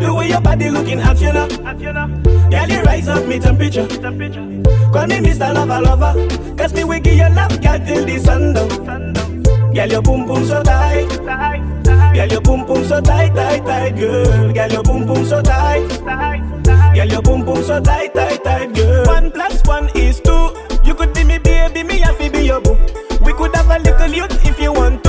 The 0.00 0.14
way 0.14 0.28
your 0.28 0.40
body 0.40 0.70
looking 0.70 1.00
at 1.00 1.20
you 1.20 1.32
now. 1.32 1.48
Girl, 1.48 2.68
you 2.68 2.82
rise 2.82 3.08
up 3.08 3.26
me 3.26 3.38
temperature. 3.38 3.86
Call 3.86 5.06
me 5.06 5.18
Mr. 5.18 5.52
Lover 5.54 5.80
Lover. 5.80 6.56
Cause 6.56 6.72
me 6.74 6.84
we 6.84 7.00
give 7.00 7.14
you 7.14 7.28
love, 7.34 7.60
girl, 7.60 7.78
till 7.78 8.04
the 8.04 8.18
sun 8.18 8.54
down. 8.54 9.42
Girl, 9.74 9.88
your 9.88 10.02
boom 10.02 10.26
boom 10.26 10.44
so 10.44 10.62
tight. 10.62 11.08
Girl, 12.14 12.26
your 12.26 12.40
boom 12.40 12.64
boom 12.66 12.84
so 12.84 13.00
tight, 13.00 13.34
tight, 13.34 13.64
tight, 13.64 13.96
girl. 13.96 14.52
Girl, 14.52 14.70
your 14.70 14.82
boom 14.82 15.06
boom 15.06 15.24
so 15.24 15.42
tight. 15.42 15.88
Girl, 16.94 17.06
your 17.06 17.22
boom 17.22 17.44
boom 17.44 17.62
so 17.62 17.80
tight, 17.80 18.14
tight, 18.14 18.42
tight, 18.44 18.74
girl. 18.74 19.04
One 19.06 19.30
plus 19.30 19.62
one 19.66 19.88
is 19.94 20.20
two. 20.20 20.54
You 20.84 20.94
could 20.94 21.12
be 21.14 21.24
me 21.24 21.38
baby, 21.38 21.82
me 21.82 21.98
have 21.98 22.18
to 22.18 22.30
be 22.30 22.44
your 22.46 22.60
boo. 22.60 22.76
We 23.24 23.32
could 23.34 23.54
have 23.54 23.70
a 23.70 23.78
little 23.78 24.08
youth 24.08 24.46
if 24.46 24.58
you 24.60 24.72
want 24.72 25.04
to. 25.04 25.07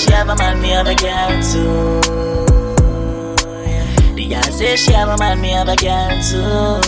She 0.00 0.08
man, 0.08 0.62
me 0.62 0.68
have 0.70 0.86
a 0.86 0.94
girl 0.94 1.42
too. 1.42 2.00
The 4.14 4.26
girl 4.30 4.42
say 4.44 4.76
she 4.76 4.92
have 4.94 5.10
a 5.10 5.16
man, 5.18 5.40
me 5.42 5.50
have 5.50 5.68
a 5.68 5.76
girl 5.76 6.08
too. 6.22 6.80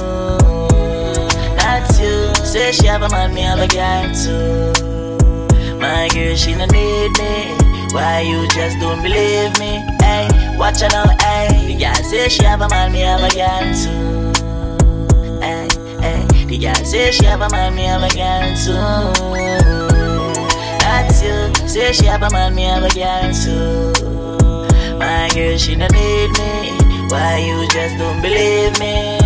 That's 1.58 2.00
you. 2.00 2.34
Say 2.42 2.72
she 2.72 2.86
have 2.86 3.02
a 3.02 3.10
man, 3.10 3.34
me 3.34 3.42
have 3.42 3.58
a 3.58 3.68
girl 3.68 4.08
too. 4.14 4.72
My 5.78 6.08
girl, 6.14 6.36
she 6.36 6.54
no 6.54 6.64
need 6.64 7.12
me. 7.18 7.54
Why 7.92 8.20
you 8.20 8.48
just 8.48 8.80
don't 8.80 9.02
believe 9.02 9.58
me? 9.60 9.84
Hey, 10.00 10.56
watch 10.56 10.80
her 10.80 10.88
now, 10.88 11.04
hey. 11.20 11.66
The 11.66 11.84
girl 11.84 11.94
say 11.94 12.30
she 12.30 12.44
have 12.44 12.62
a 12.62 12.68
man, 12.70 12.92
me 12.92 13.00
have 13.00 13.20
a 13.20 13.28
girl 13.28 13.74
too. 13.76 14.32
Hey, 15.42 15.68
hey. 16.00 16.46
The 16.46 16.56
girl 16.56 16.74
say 16.76 17.10
she 17.10 17.26
have 17.26 17.42
a 17.42 17.50
man, 17.50 17.74
me 17.74 17.82
have 17.82 18.02
a 18.02 18.08
girl 18.08 18.56
too. 18.56 19.81
That's 20.92 21.22
you. 21.24 21.66
Say 21.66 21.92
she 21.92 22.04
have 22.04 22.22
a 22.22 22.28
man, 22.30 22.54
me 22.54 22.64
have 22.64 22.84
a 22.84 22.92
girl 22.92 23.32
too. 23.32 23.96
My 24.98 25.30
girl, 25.32 25.56
she 25.56 25.74
no 25.74 25.86
need 25.88 26.30
me. 26.36 26.76
Why 27.08 27.40
you 27.40 27.66
just 27.72 27.96
don't 27.96 28.20
believe 28.20 28.76
me? 28.78 29.16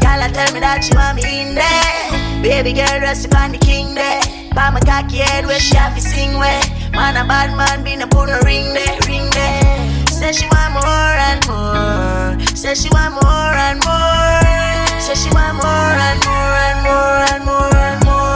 Girl, 0.00 0.22
tell 0.32 0.50
me 0.54 0.60
that 0.64 0.80
you 0.88 0.96
want 0.96 1.20
me 1.20 1.28
in 1.28 1.54
there. 1.54 2.40
Baby 2.40 2.72
girl, 2.72 3.00
rest 3.04 3.26
upon 3.26 3.52
the 3.52 3.58
king 3.58 3.94
there. 3.94 4.22
By 4.54 4.70
my 4.70 4.80
cocky 4.80 5.18
head 5.18 5.44
where 5.44 5.60
she 5.60 5.76
have 5.76 5.94
to 5.94 6.00
sing 6.00 6.38
where. 6.38 6.62
Man, 6.92 7.20
a 7.20 7.28
bad 7.28 7.52
man, 7.54 7.84
be 7.84 7.94
no 7.94 8.06
put 8.06 8.30
a 8.30 8.40
ring 8.46 8.72
there, 8.72 8.96
ring 9.06 9.28
there. 9.28 10.06
Say 10.08 10.32
she 10.32 10.48
want 10.48 10.72
more 10.72 11.14
and 11.28 11.40
more. 11.44 12.46
Say 12.56 12.74
she 12.74 12.88
want 12.88 13.12
more 13.20 13.52
and 13.68 13.76
more. 13.84 14.40
Say 15.04 15.16
she 15.20 15.28
want 15.36 15.60
more 15.60 15.92
and 16.08 16.18
more 16.24 16.54
and 16.64 16.80
more 16.80 17.20
and 17.28 17.44
more 17.44 17.76
and 17.76 18.04
more. 18.06 18.33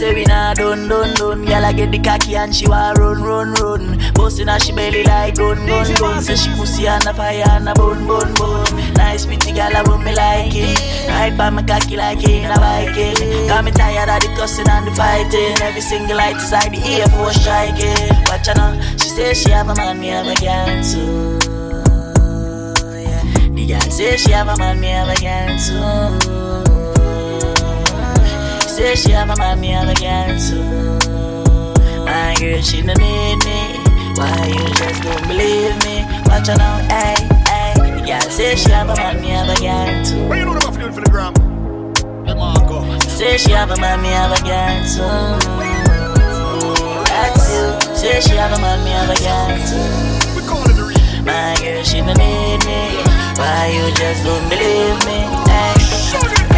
And 0.00 0.14
the 0.14 0.14
doom, 0.14 0.14
say 0.14 0.14
we 0.14 0.24
nah 0.24 0.54
done 0.54 0.88
done 0.88 1.14
done. 1.14 1.44
Girl, 1.44 1.64
I 1.64 1.72
get 1.72 1.90
the 1.90 1.98
cocky 1.98 2.36
and 2.36 2.54
she 2.54 2.68
want 2.68 2.98
run 2.98 3.22
run 3.22 3.54
run. 3.54 3.98
Bustin' 4.14 4.48
her 4.48 4.58
she 4.58 4.72
belly 4.72 5.02
like 5.04 5.36
gun 5.36 5.66
gun 5.66 5.94
gun. 5.94 6.22
Say 6.22 6.36
she 6.36 6.50
pussy 6.50 6.86
and 6.86 7.04
a 7.06 7.14
fire 7.14 7.44
and 7.50 7.68
a 7.68 7.74
bun 7.74 8.06
bun 8.06 8.34
bun. 8.34 8.94
Nice 8.94 9.26
pretty 9.26 9.52
girl, 9.52 9.74
I 9.74 9.82
want 9.86 10.04
me 10.04 10.14
like 10.14 10.54
it. 10.54 11.08
Ride 11.08 11.36
by 11.36 11.50
my 11.50 11.62
cocky 11.62 11.96
like 11.96 12.22
in 12.28 12.50
a 12.50 12.54
Viking. 12.54 13.48
Got 13.48 13.64
me 13.64 13.70
tired 13.72 14.08
of 14.08 14.20
the 14.20 14.28
cussing 14.36 14.68
and 14.68 14.86
the 14.86 14.92
fighting. 14.92 15.60
Every 15.62 15.80
single 15.80 16.16
light 16.16 16.36
is 16.36 16.52
like 16.52 16.72
the 16.72 16.80
Air 16.84 17.08
Force 17.08 17.40
striking. 17.40 18.14
Watch 18.26 18.46
her 18.46 18.54
now, 18.54 18.80
she 18.92 19.08
say 19.08 19.34
she 19.34 19.50
have 19.50 19.68
a 19.68 19.74
man, 19.74 20.00
me 20.00 20.08
have 20.08 20.26
a 20.26 20.34
girl 20.34 20.82
too. 20.82 21.38
Yeah. 22.94 23.22
The 23.50 23.66
girl 23.66 23.90
say 23.90 24.16
she 24.16 24.32
have 24.32 24.48
a 24.48 24.56
man, 24.56 24.80
me 24.80 24.88
have 24.88 25.08
a 25.08 25.20
girl 25.20 25.58
too. 25.58 26.67
Say 28.78 28.94
she 28.94 29.10
have 29.10 29.28
a 29.28 29.34
man, 29.34 29.58
me 29.58 29.72
have 29.74 29.88
a 29.88 29.94
girl 29.94 30.38
too. 30.38 30.62
girl, 32.38 32.62
she 32.62 32.80
no 32.80 32.94
need 32.94 33.44
me. 33.44 33.74
Why 34.14 34.54
you 34.54 34.66
just 34.78 35.02
don't 35.02 35.26
believe 35.26 35.74
me? 35.82 36.06
Watch 36.30 36.46
her 36.46 36.54
now, 36.54 36.78
hey. 36.86 37.16
The 37.74 38.04
girl 38.06 38.20
say 38.30 38.54
she 38.54 38.70
have 38.70 38.88
a 38.88 38.94
man, 38.94 39.20
me 39.20 39.30
have 39.30 39.48
a 39.48 39.60
girl 39.60 40.04
too. 40.04 40.28
Where 40.28 40.38
you 40.38 40.44
know 40.44 40.54
the 40.54 40.70
feeling 40.70 40.92
for 40.92 41.00
the 41.00 41.10
gram? 41.10 41.34
The 42.24 42.36
Marco. 42.36 42.86
Say 43.00 43.36
she 43.36 43.50
have 43.50 43.72
a 43.72 43.80
man, 43.80 44.00
me 44.00 44.10
have 44.10 44.30
a 44.30 44.40
girl 44.46 44.78
too. 44.86 45.02
That's 47.10 47.50
you. 47.50 47.96
Say 47.96 48.20
she 48.20 48.36
have 48.36 48.56
a 48.56 48.60
man, 48.62 48.78
me 48.84 48.90
have 48.90 49.10
a 49.10 49.18
girl 49.18 49.58
too. 49.66 50.38
We 50.40 50.46
call 50.46 50.62
it 50.70 50.74
the 50.74 50.84
reason. 50.86 51.24
My 51.24 51.56
girl, 51.60 51.82
she 51.82 52.00
no 52.00 52.12
need 52.12 52.64
me. 52.64 52.94
Why 53.34 53.74
you 53.74 53.92
just 53.96 54.22
don't 54.22 54.48
believe 54.48 55.04
me? 55.04 55.38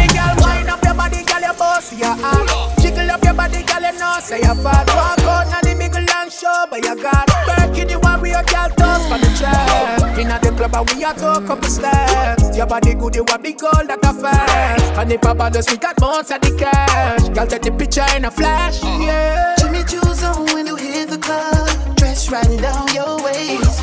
you 1.91 1.99
boss 1.99 2.17
your 2.17 2.25
arm. 2.25 2.47
Ah. 2.49 2.75
Jiggle 2.81 3.11
up 3.11 3.23
your 3.23 3.33
body, 3.33 3.63
girl, 3.63 3.81
you 3.81 3.99
know 3.99 4.17
say 4.19 4.37
you 4.37 4.55
fat. 4.63 4.87
Walk 4.87 5.19
out 5.19 5.47
now 5.49 5.61
the 5.61 5.75
big 5.77 5.95
and 5.95 6.31
show, 6.31 6.65
but 6.69 6.83
you 6.83 6.95
got 7.01 7.27
Birkin, 7.45 7.87
the 7.87 7.99
warrior, 7.99 8.43
girl, 8.47 8.69
toss 8.75 9.03
for 9.07 9.17
the 9.17 9.29
chest. 9.37 10.19
Inna 10.19 10.39
the 10.41 10.51
club, 10.51 10.75
and 10.75 10.89
we 10.91 11.03
a 11.03 11.13
go 11.13 11.41
couple 11.45 11.69
steps. 11.69 12.55
Your 12.55 12.67
body 12.67 12.93
good, 12.93 13.15
you 13.15 13.23
want 13.23 13.43
big 13.43 13.57
gold 13.57 13.87
like 13.87 14.03
a 14.03 14.13
fast. 14.13 14.97
And 14.97 15.11
if 15.11 15.25
I 15.25 15.33
bother, 15.33 15.61
we 15.69 15.77
got 15.77 15.99
months 15.99 16.31
at 16.31 16.41
the 16.41 16.51
cash. 16.57 17.29
Girl, 17.29 17.47
take 17.47 17.61
the 17.63 17.71
picture 17.71 18.05
in 18.15 18.25
a 18.25 18.31
flash, 18.31 18.81
yeah. 18.83 19.55
Jimmy 19.59 19.83
Choo's 19.83 20.23
on 20.23 20.45
when 20.53 20.67
you 20.67 20.75
hit 20.75 21.09
the 21.09 21.17
club. 21.17 21.95
Dress 21.97 22.31
right 22.31 22.59
down 22.61 22.87
your 22.93 23.21
waist. 23.23 23.81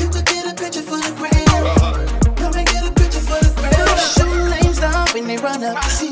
You 0.00 0.08
could 0.08 0.26
get 0.26 0.46
a 0.46 0.54
picture 0.54 0.82
for 0.82 0.98
the 0.98 1.12
gram. 1.16 2.34
Come 2.36 2.54
and 2.54 2.66
get 2.66 2.88
a 2.88 2.92
picture 2.92 3.20
for 3.20 3.38
the 3.38 3.52
gram. 3.56 3.98
Shoot 3.98 4.62
names 4.62 4.80
down 4.80 5.06
when 5.08 5.26
they 5.26 5.36
run 5.36 5.62
up. 5.64 5.84
See 5.84 6.09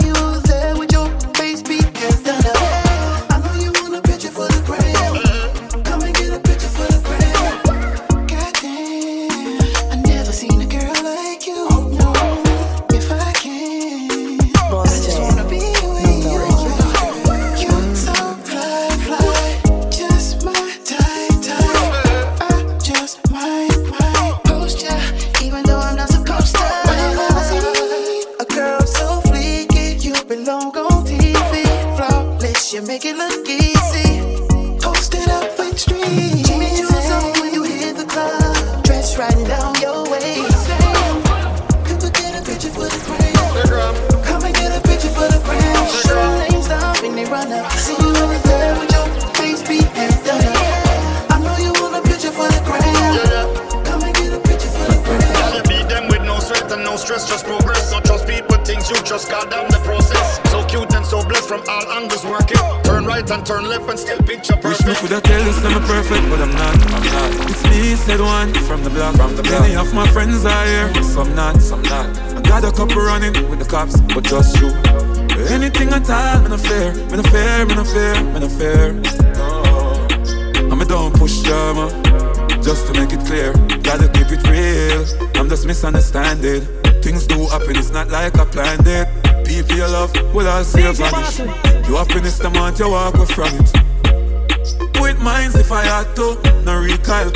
I'm 85.84 85.94
just 85.94 86.12
misunderstanding. 86.12 87.02
Things 87.02 87.26
do 87.26 87.46
happen, 87.46 87.76
it's 87.76 87.90
not 87.90 88.08
like 88.08 88.36
I 88.36 88.44
planned 88.46 88.86
it. 88.86 89.06
People 89.46 89.76
you 89.76 89.86
love 89.86 90.12
will 90.34 90.48
all 90.48 90.64
see 90.64 90.82
you 90.82 90.92
vanish. 90.92 91.38
You 91.38 91.96
happiness 91.96 92.38
the 92.38 92.50
month 92.50 92.80
you 92.80 92.90
walk 92.90 93.14
away 93.14 93.26
from 93.26 93.54
it. 93.54 95.00
With 95.00 95.20
minds 95.20 95.54
if 95.54 95.70
I 95.70 95.84
had 95.84 96.16
to, 96.16 96.34
no 96.64 96.80
recoil. 96.80 97.30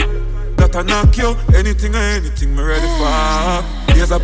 That 0.57 0.75
I 0.75 0.83
knock 0.83 1.17
you, 1.17 1.37
anything 1.55 1.95
or 1.95 1.99
anything, 1.99 2.57
me 2.57 2.63
ready 2.63 2.87
for. 2.99 3.95
Here's 3.95 4.11
a 4.11 4.19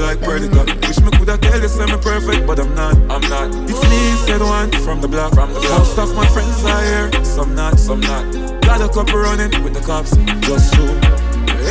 like 0.00 0.20
predator. 0.20 0.64
Wish 0.86 1.00
me 1.00 1.10
coulda 1.16 1.38
tell 1.38 1.60
you 1.60 1.68
I'm 1.68 2.00
perfect, 2.00 2.46
but 2.46 2.60
I'm 2.60 2.74
not. 2.74 2.94
I'm 3.08 3.24
not. 3.30 3.48
It's 3.70 3.82
me, 3.88 4.16
said 4.26 4.42
one 4.42 4.70
from 4.84 5.00
the 5.00 5.08
block. 5.08 5.32
From 5.32 5.52
the 5.54 5.60
block. 5.60 5.78
Most 5.78 5.98
of 5.98 6.14
my 6.14 6.26
friends 6.28 6.62
are 6.64 6.82
here, 6.82 7.24
some 7.24 7.54
not, 7.54 7.78
some 7.78 8.00
not. 8.00 8.32
Got 8.62 8.82
a 8.82 8.88
couple 8.92 9.18
running 9.18 9.64
with 9.64 9.72
the 9.72 9.80
cops, 9.80 10.14
just 10.44 10.74
you. 10.76 11.15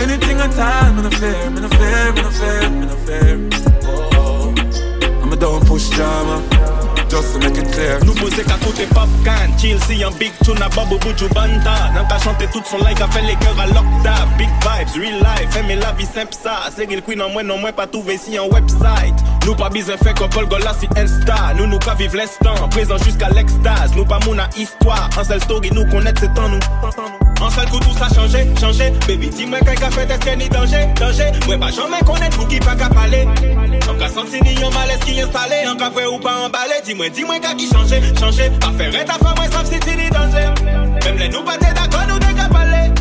Anything 0.01 0.39
at 0.39 0.57
all, 0.59 0.93
me 0.93 1.01
no 1.01 1.09
fear, 1.09 1.49
me 1.49 1.61
no 1.61 1.69
fear, 1.69 2.13
me 2.13 2.21
no 2.21 2.95
fear. 3.05 3.49
Oh, 4.17 4.53
I'm 5.21 5.31
a 5.31 5.35
don't 5.35 5.65
push 5.65 5.89
drama, 5.89 6.43
just 7.09 7.33
to 7.33 7.39
make 7.39 7.57
it 7.57 7.71
clear. 7.73 7.99
Nou 8.05 8.13
pose 8.15 8.43
ka 8.43 8.57
kote 8.63 8.85
popcan 8.93 9.55
Chill 9.57 9.79
si 9.87 9.95
yon 10.01 10.13
big 10.19 10.33
tune 10.43 10.61
a 10.61 10.69
bobo 10.69 10.97
boujou 10.99 11.29
banda 11.33 11.91
Nan 11.93 12.07
ka 12.07 12.19
chante 12.19 12.45
tout 12.51 12.63
son 12.65 12.77
like 12.79 13.01
a 13.01 13.07
fait 13.07 13.21
les 13.21 13.35
cœurs 13.35 13.59
à 13.59 13.67
lockdown 13.67 14.29
Big 14.37 14.49
vibes, 14.61 15.01
real 15.01 15.19
life, 15.19 15.55
aimer 15.57 15.75
la 15.75 15.91
vie 15.93 16.05
simple 16.05 16.33
ça. 16.33 16.69
C'est 16.75 16.87
qu'il 16.87 17.01
queen 17.01 17.21
en 17.21 17.29
moins 17.29 17.43
non 17.43 17.57
moins 17.57 17.71
pas 17.71 17.87
trouvé 17.87 18.17
si 18.17 18.37
en 18.37 18.47
website. 18.47 19.15
Nous 19.45 19.55
pas 19.55 19.69
besoin 19.69 19.97
fait 19.97 20.13
couple 20.17 20.45
go 20.47 20.57
là 20.57 20.73
si 20.77 20.87
insta 20.97 21.53
Nous 21.57 21.67
nous 21.67 21.79
ka 21.79 21.93
vivre 21.95 22.17
l'instant, 22.17 22.67
présent 22.69 22.97
jusqu'à 22.97 23.29
l'extase. 23.29 23.95
Nous 23.95 24.05
pas 24.05 24.19
mon 24.25 24.37
a 24.37 24.47
histoire, 24.57 25.09
en 25.17 25.23
seule 25.23 25.41
story 25.41 25.69
nous 25.71 25.85
connaître 25.89 26.21
c'est 26.21 26.39
en 26.39 26.49
nous 26.49 26.59
en 27.45 27.49
seul 27.49 27.69
coup 27.69 27.79
tout 27.79 27.93
ça 27.97 28.07
changé, 28.13 28.47
changé. 28.59 28.91
Baby 29.07 29.29
dis-moi 29.29 29.59
qu'un 29.59 29.75
café 29.75 30.01
est-ce 30.01 30.19
qu'il 30.19 30.41
y 30.41 30.45
a 30.45 30.49
danger, 30.49 30.87
danger? 30.99 31.31
Moi 31.45 31.57
pas 31.57 31.71
jamais 31.71 31.99
connaître 32.05 32.37
vous 32.37 32.47
qui 32.47 32.59
pas 32.59 32.75
qu'à 32.75 32.89
parler. 32.89 33.27
En 33.89 33.95
cas 33.95 34.09
senti 34.09 34.41
ni 34.41 34.55
yon 34.55 34.71
malaise 34.71 34.99
qui 35.05 35.19
installé. 35.19 35.67
En 35.67 35.75
cas 35.75 35.89
vrai 35.89 36.05
ou 36.05 36.19
pas 36.19 36.37
emballé 36.45 36.81
Dis-moi, 36.83 37.09
dis-moi 37.09 37.39
qu'à 37.39 37.53
qui 37.53 37.69
changer, 37.69 38.01
changer. 38.19 38.49
Pas 38.59 38.71
faire 38.71 39.05
ta 39.05 39.13
femme, 39.13 39.35
moi 39.35 39.45
sauf 39.51 39.65
si 39.65 39.79
tu 39.79 39.95
ni 39.95 40.09
danger. 40.09 40.49
Même 41.05 41.17
les 41.17 41.29
nous 41.29 41.43
pas 41.43 41.57
t'es 41.57 41.73
d'accord, 41.73 42.05
nous 42.07 42.19
qu'à 42.19 42.49
parler 42.49 42.91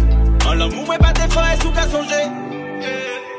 En 0.46 0.54
l'amour, 0.54 0.85
moi 0.85 0.98
pas 0.98 1.12
t'es 1.12 1.28
fort 1.33 1.44
et 1.52 1.62
sous 1.62 1.70
qu'à 1.70 1.88
songer. 1.88 2.28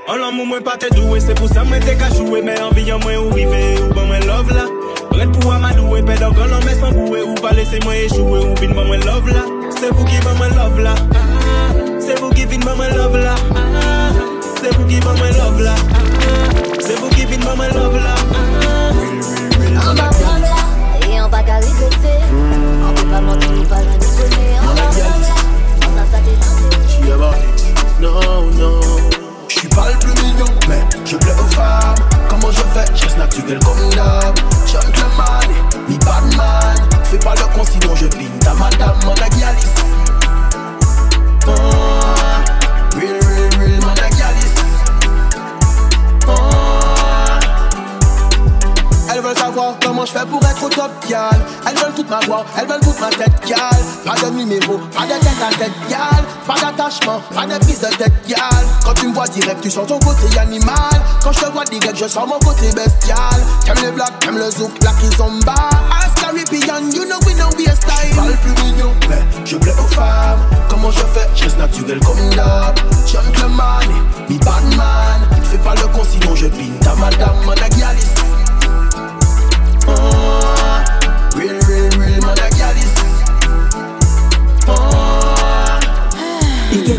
En 0.08 0.16
l'amour, 0.16 0.46
moi 0.46 0.62
pas 0.62 0.78
t'es 0.78 0.90
doué 0.90 1.20
C'est 1.20 1.36
pour 1.36 1.50
ça, 1.50 1.64
moi 1.64 1.78
t'es 1.80 1.96
qu'à 1.96 2.10
jouer. 2.10 2.42
Mais 2.42 2.60
en 2.60 3.00
moi 3.00 3.18
ou 3.18 3.34
river 3.34 3.80
ou 3.84 3.94
bon 3.94 4.06
moi 4.08 4.20
love 4.20 4.54
là. 4.54 4.66
Prête 5.12 5.32
pour 5.40 5.54
amadouer, 5.54 6.02
pédant 6.02 6.34
quand 6.34 6.46
l'on 6.46 6.66
met 6.66 6.76
sans 6.80 6.92
bouer 6.92 7.22
Ou 7.22 7.36
pas 7.36 7.52
laisser 7.52 7.80
moi 7.84 7.96
échouer 7.96 8.40
ou 8.40 8.56
vine 8.60 8.74
moi 8.74 8.98
love 8.98 9.30
là 9.30 9.45
C'est 9.86 9.92
vous 9.92 10.06
qui 10.06 10.18
m'en 10.22 10.34
love 10.56 10.80
là 10.80 10.96
C'est 12.00 12.20
vous 12.20 12.32
qui 12.32 12.44
vine 12.48 12.64
moi 12.76 12.90
love 12.90 13.18
là 13.18 13.36
C'est 14.60 14.76
vous 14.76 14.86
qui 14.88 15.00
m'en 15.02 15.14
love 15.14 15.62
là 15.62 15.76
C'est 16.80 17.00
vous 17.00 17.08
qui 17.10 17.24
vine 17.28 17.44
moi 17.56 17.68
love 17.68 17.96
là 17.96 18.16
On 19.88 19.94
va 19.94 20.10
comme 20.10 20.42
là 20.42 21.08
et 21.08 21.22
on 21.22 21.30
va 21.30 21.44
qu'à 21.44 21.58
rigoler. 21.58 22.18
On 22.84 22.94
peut 22.96 23.08
pas 23.10 23.22
mentir, 23.22 23.52
on 23.52 23.66
pas 23.66 23.76
déconner. 23.76 24.58
On 24.64 24.74
va 24.74 24.86
comme 24.88 25.22
là, 25.22 25.36
on 25.82 26.00
a 26.00 26.06
pas 26.10 26.20
des 26.26 28.02
Non, 28.02 28.42
non. 28.58 28.80
Je 29.48 29.54
suis 29.54 29.68
pas 29.68 29.92
le 29.92 30.00
plus 30.00 30.20
mignon, 30.24 30.48
mais 30.68 30.82
je 31.06 31.16
plais 31.16 31.34
aux 31.34 31.54
femmes. 31.54 31.94
Comment 32.28 32.50
je 32.50 32.62
fais? 32.74 32.86
Je 32.96 33.04
reste 33.04 33.18
naturel 33.20 33.60
comme 33.60 33.90
d'hab. 33.92 34.36
Gentleman, 34.66 35.48
ni 35.88 36.00
badman. 36.00 36.95
Pas 37.24 37.34
le 37.34 37.46
con, 37.56 37.96
je 37.96 38.06
bine 38.08 38.40
ta 38.40 38.54
madame, 38.54 39.00
mon 39.04 39.14
agialis. 39.14 39.66
Oh, 41.48 41.52
real, 42.96 43.20
real, 43.24 43.50
real. 43.58 43.80
Oh. 46.28 46.32
Elles 49.12 49.22
veulent 49.22 49.38
savoir 49.38 49.74
comment 49.84 50.06
je 50.06 50.12
fais 50.12 50.26
pour 50.26 50.44
être 50.44 50.64
au 50.64 50.70
top, 50.70 50.92
gal. 51.10 51.30
Elles 51.68 51.78
veulent 51.78 51.94
toute 51.96 52.10
ma 52.10 52.20
voix, 52.20 52.46
elles 52.60 52.68
veulent 52.68 52.80
toute 52.82 53.00
ma 53.00 53.10
tête, 53.10 53.34
gal. 53.48 53.60
Pas 54.06 54.16
de 54.22 54.30
numéro, 54.32 54.78
pas 54.96 55.06
de 55.06 55.20
tête 55.20 55.42
à 55.42 55.56
tête, 55.58 55.72
gal. 55.90 56.24
Pas 56.46 56.56
d'attachement, 56.56 57.22
pas 57.34 57.46
de 57.46 57.58
prise 57.64 57.80
de 57.80 57.88
tête, 57.96 58.14
gal. 58.28 58.66
Quand 58.84 58.94
tu 58.94 59.08
me 59.08 59.14
vois 59.14 59.28
direct, 59.28 59.62
tu 59.62 59.72
sens 59.72 59.88
ton 59.88 60.00
côté 60.00 60.38
animal. 60.38 61.02
Quand 61.24 61.32
je 61.32 61.40
te 61.40 61.52
vois 61.52 61.64
direct, 61.64 61.96
je 61.96 62.08
sens 62.08 62.28
mon 62.28 62.40
côté 62.40 62.72
bestial. 62.74 63.18
T'aimes 63.64 63.84
les 63.84 63.92
blagues, 63.92 64.20
t'aimes 64.20 64.38
le 64.38 64.52
zouk, 64.52 64.72
la 64.84 64.92
kizomba. 64.94 65.56
Caribbean, 66.26 66.92
you 66.92 67.06
know 67.06 67.20
we 67.28 67.36
know 67.36 67.50
we 67.56 67.68
are 67.68 67.76
style. 67.76 68.16
Pas 68.16 68.26
le 68.26 68.34
plus 68.42 68.64
mignon, 68.64 68.92
mais 69.08 69.22
je 69.46 69.58
plais 69.58 69.74
aux 69.74 69.94
femmes. 69.94 70.40
Comment 70.68 70.90
je 70.90 70.98
fais 71.14 71.30
Geste 71.36 71.60
naturel 71.60 72.00
comme 72.00 72.18
d'hab. 72.36 72.76
Gentleman, 73.06 73.86
mi 74.28 74.40
Batman. 74.40 75.22
Fais 75.44 75.60
pas 75.60 75.76
le 75.76 75.88
con 75.94 76.04
sinon 76.04 76.36
je 76.36 76.48
pine 76.48 76.74
ta 76.82 76.96
madame, 76.96 77.38
mon 77.46 77.52
agalis. 77.52 78.10
Oh, 79.88 79.92
ah, 79.92 80.84
real, 81.38 81.60
real, 81.68 81.90
real, 82.00 82.22
mon 82.22 82.34
agalis. 82.34 82.96
You 84.66 84.74
ah. 84.74 85.80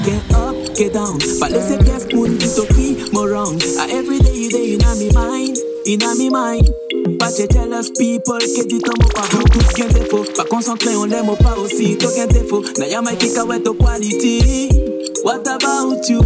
get 0.04 0.36
up, 0.36 0.54
get 0.76 0.92
down. 0.92 1.18
But 1.40 1.50
let's 1.50 1.76
get 1.84 2.02
spoon, 2.02 2.36
it's 2.36 2.60
okay, 2.60 2.96
more 3.12 3.30
wrong. 3.30 3.60
Every 3.90 4.20
day 4.20 4.36
you 4.36 4.50
day, 4.50 4.64
you 4.66 4.78
know 4.78 4.94
me 4.94 5.10
mind, 5.10 5.58
you 5.84 5.98
know 5.98 6.14
me 6.14 6.30
mind. 6.30 6.70
But 7.26 7.40
you 7.40 7.48
tell 7.48 7.74
us 7.74 7.90
people 7.90 8.38
que 8.38 8.64
dit 8.68 8.78
ton 8.78 8.92
mot 9.02 9.08
pas 9.08 9.26
bon 9.32 9.42
tout 9.42 9.74
qu'un 9.74 9.88
défaut. 9.88 10.22
Pas 10.36 10.44
concentré, 10.44 10.94
on 10.94 11.06
l'aime 11.06 11.26
pas 11.42 11.56
aussi, 11.58 11.98
tout 11.98 12.06
qu'un 12.14 12.28
défaut. 12.28 12.62
You 12.78 13.02
might 13.02 13.18
kick 13.18 13.36
away 13.36 13.60
to 13.64 13.74
quality. 13.74 14.68
What 15.24 15.44
about 15.48 16.08
you? 16.08 16.22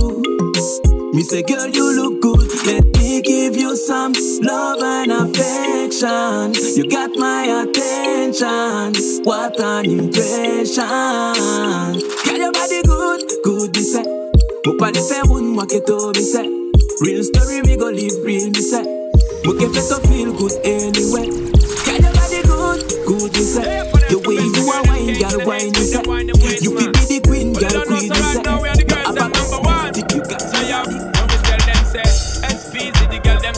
Me 1.15 1.23
say, 1.23 1.43
girl, 1.43 1.71
you 1.71 1.91
look 1.95 2.21
good. 2.21 2.51
Let 2.67 2.85
me 2.99 3.23
give 3.23 3.57
you 3.57 3.77
some 3.77 4.13
love 4.43 4.83
and 4.83 5.11
affection. 5.11 6.53
You 6.77 6.87
got 6.87 7.17
my 7.17 7.65
attention. 7.65 8.93
What 9.25 9.59
an 9.59 9.87
impression. 9.87 10.85
Girl, 12.27 12.37
your 12.37 12.53
body 12.53 12.83
good, 12.83 13.25
good, 13.43 13.75
me 13.75 13.83
say. 13.83 14.05
Mo 14.67 14.75
pas 14.75 14.93
de 14.93 15.01
faire 15.01 15.25
une, 15.35 15.47
moi 15.47 15.65
que 15.65 15.79
to 15.79 16.13
me 16.15 16.21
say. 16.21 16.47
Real 17.01 17.25
story, 17.25 17.63
we 17.63 17.77
go 17.79 17.89
live 17.89 18.23
real, 18.23 18.51
me 18.51 18.61
say. 18.61 19.00
Mo 19.45 19.55
que 19.55 19.67
fait 19.69 19.89
to 19.89 20.09
feel 20.09 20.33
good 20.33 20.53
anyway. 20.65 21.29
Girl, 21.85 21.99
your 21.99 22.13
body 22.13 22.43
good, 22.45 22.81
good, 23.07 23.37
say. 23.37 23.91
The 24.09 24.19
way 24.27 24.37
you 24.37 24.71
are 24.71 24.83
wine, 24.85 25.19
girl, 25.19 25.47
wine, 25.47 25.75
say. 25.75 26.03
You 26.61 26.79
feel 26.79 26.93
be 26.93 27.03
the 27.07 27.21
queen, 27.27 27.53
girl, 27.53 27.85
queen, 27.87 28.09
me 28.09 28.17
say. 28.17 28.43
No, 28.43 28.59
about 28.59 29.97
you 29.97 30.21
got 30.23 30.41
So 30.41 30.61
yeah, 30.61 30.83
now 30.83 31.27
the 31.27 31.39
girl 31.47 31.61
them 31.67 31.85
say 31.85 32.03
SPZ, 32.49 33.11
the 33.11 33.19
girl 33.23 33.41
them 33.41 33.55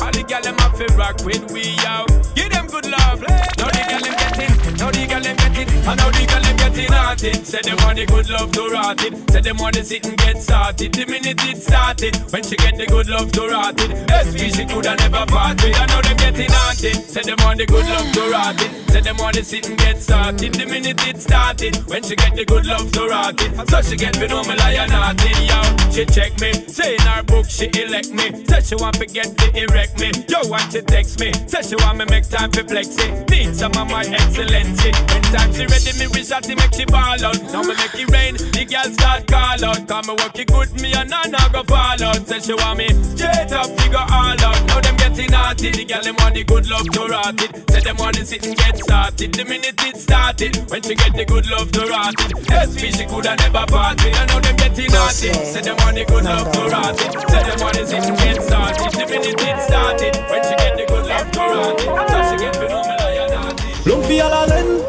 All 0.00 0.12
the 0.12 0.22
girl 0.22 0.42
them 0.42 0.56
have 0.58 0.76
to 0.78 0.86
rock 0.94 1.16
with 1.24 1.50
we 1.52 1.76
out 1.86 2.08
Give 2.34 2.50
them 2.50 2.66
good 2.66 2.86
love 2.86 3.20
Now 3.58 3.68
the 3.70 3.82
girl 3.88 4.00
them 4.00 4.14
getting, 4.18 4.76
now 4.76 4.90
the 4.90 5.06
girl 5.06 5.22
them 5.22 5.36
getting 5.36 5.68
And 5.88 5.96
now 5.96 6.10
the 6.10 6.26
girl 6.26 6.43
getting 6.74 6.92
hearted 6.92 7.46
Say 7.46 7.60
them 7.62 7.76
want 7.82 7.96
the 7.96 8.06
good 8.06 8.28
love 8.30 8.50
to 8.52 8.68
rot 8.68 9.02
it. 9.04 9.30
Say 9.30 9.40
them 9.40 9.56
want 9.58 9.74
to 9.76 9.84
sit 9.84 10.06
and 10.06 10.16
get 10.18 10.42
started. 10.42 10.92
The 10.92 11.06
minute 11.06 11.42
it 11.44 11.62
started 11.62 12.16
When 12.32 12.42
she 12.42 12.56
get 12.56 12.76
the 12.76 12.86
good 12.86 13.08
love 13.08 13.30
to 13.32 13.48
rot 13.48 13.78
it. 13.78 13.90
SP 14.10 14.50
she 14.54 14.64
coulda 14.66 14.96
never 14.96 15.26
part 15.26 15.62
with. 15.62 15.76
And 15.76 15.88
now 15.90 16.00
them 16.02 16.16
getting 16.16 16.50
hearted. 16.50 16.96
Say 17.06 17.22
them 17.22 17.38
want 17.40 17.58
the 17.58 17.66
good 17.66 17.86
love 17.86 18.10
to 18.12 18.30
rot 18.30 18.60
it. 18.60 18.90
Say 18.90 19.00
them 19.00 19.16
want 19.18 19.36
to 19.36 19.44
sit 19.44 19.68
and 19.68 19.78
get 19.78 20.02
started. 20.02 20.54
The 20.54 20.66
minute 20.66 21.06
it 21.06 21.20
started 21.20 21.76
When 21.86 22.02
she 22.02 22.16
get 22.16 22.34
the 22.34 22.44
good 22.44 22.66
love 22.66 22.90
to 22.92 23.06
rot 23.06 23.40
it. 23.40 23.52
So 23.70 23.82
she 23.82 23.96
get 23.96 24.18
me 24.18 24.26
know 24.26 24.42
me 24.42 24.56
lion 24.56 24.90
hearted 24.90 25.38
Yo, 25.46 25.60
she 25.90 26.04
check 26.06 26.38
me 26.40 26.52
Say 26.66 26.94
in 26.94 27.06
her 27.06 27.22
book 27.22 27.46
she 27.46 27.70
elect 27.78 28.10
me. 28.10 28.44
Say 28.46 28.60
she 28.62 28.74
want 28.76 28.96
to 28.96 29.06
get 29.06 29.36
the 29.36 29.48
erect 29.62 30.00
me. 30.00 30.10
Yo, 30.28 30.42
want 30.48 30.72
she 30.72 30.82
text 30.82 31.20
me? 31.20 31.32
Say 31.46 31.62
she 31.62 31.76
want 31.76 31.98
me 31.98 32.04
make 32.10 32.28
time 32.28 32.50
for 32.50 32.64
flexing. 32.64 33.26
Need 33.30 33.54
some 33.54 33.72
of 33.78 33.86
my 33.90 34.02
excellency. 34.02 34.90
When 35.12 35.22
time 35.30 35.52
she 35.52 35.66
ready 35.66 35.92
me 35.98 36.06
she 36.24 36.63
make 36.64 36.74
she 36.74 36.84
ball 36.86 37.20
out. 37.20 37.40
Now 37.52 37.62
me 37.62 37.74
make 37.76 37.94
it 37.94 38.08
rain 38.10 38.34
The 38.36 38.64
girl 38.64 38.88
start 38.92 39.26
call 39.28 39.64
out. 39.64 39.86
Cause 39.88 40.06
me 40.08 40.14
work 40.16 40.38
it 40.38 40.48
good 40.48 40.72
me 40.80 40.92
and 40.94 41.12
I 41.12 41.28
not 41.28 41.52
go 41.52 41.62
fall 41.64 42.00
out. 42.00 42.26
Say 42.26 42.40
she 42.40 42.54
want 42.54 42.78
me 42.78 42.88
straight 43.12 43.52
up 43.52 43.68
figure 43.76 44.00
all 44.00 44.40
out. 44.40 44.60
Now 44.66 44.80
them 44.80 44.96
getting 44.96 45.30
naughty 45.30 45.70
The 45.70 45.84
girl 45.84 46.02
them 46.02 46.16
want 46.18 46.34
the 46.34 46.44
good 46.44 46.66
love 46.68 46.88
to 46.88 47.02
rot 47.06 47.40
it. 47.40 47.70
Say 47.70 47.80
them 47.80 47.96
want 47.96 48.16
to 48.16 48.24
sit 48.24 48.46
and 48.46 48.56
get 48.56 48.78
started. 48.78 49.34
The 49.34 49.44
minute 49.44 49.80
it 49.84 49.96
started 49.96 50.56
When 50.70 50.82
she 50.82 50.94
get 50.94 51.12
the 51.14 51.24
good 51.24 51.46
love 51.50 51.70
to 51.72 51.82
rot 51.86 52.14
it. 52.18 52.32
SP 52.48 52.92
she 52.94 53.04
coulda 53.04 53.36
never 53.36 53.66
part 53.68 54.00
me 54.02 54.10
I 54.12 54.24
know 54.26 54.40
them 54.40 54.56
getting 54.56 54.90
naughty. 54.90 55.32
Say 55.32 55.60
them 55.60 55.76
want 55.84 55.96
the 55.96 56.04
good 56.04 56.24
love 56.24 56.48
to 56.52 56.60
rot 56.72 56.96
it. 56.96 57.12
Say 57.28 57.42
them 57.44 57.58
want 57.60 57.76
to 57.76 57.86
sit 57.86 58.04
and 58.04 58.16
get 58.18 58.40
started. 58.42 58.90
The 58.94 59.04
minute 59.06 59.36
it 59.36 59.58
started 59.60 60.14
When 60.30 60.40
she 60.44 60.54
get 60.56 60.72
the 60.80 60.84
good 60.88 61.06
love 61.06 61.28
to 61.30 61.40
rot 61.40 61.80
it. 61.80 61.88
So 62.08 62.18
she 62.30 62.36
get 62.40 62.54
me 62.60 62.66
know 62.68 62.82
me 62.82 62.94
lion 62.96 63.28
naughty. 63.30 63.64
Longue 63.86 64.04
vie 64.08 64.20
à 64.20 64.28
la 64.28 64.46
reine, 64.46 64.80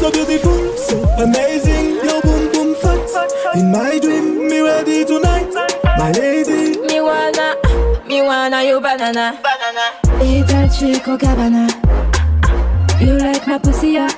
so 0.00 0.10
beautiful, 0.10 0.76
so 0.76 0.96
amazing. 1.24 1.96
Your 2.04 2.20
boom 2.22 2.52
boom 2.52 2.74
fat. 2.76 3.00
In 3.54 3.70
my 3.70 3.98
dream, 3.98 4.48
me 4.48 4.60
ready 4.60 5.04
tonight, 5.04 5.48
my 5.98 6.10
lady. 6.12 6.78
Me 6.88 7.00
wanna, 7.00 7.56
me 8.08 8.22
wanna 8.22 8.62
you 8.64 8.80
banana. 8.80 9.34
Banana. 9.46 9.86
Et 10.22 10.42
Dolce 10.44 10.98
Gabbana. 11.04 11.66
You 13.00 13.16
like 13.18 13.46
my 13.46 13.58
pussy, 13.58 13.92
yeah. 13.92 14.08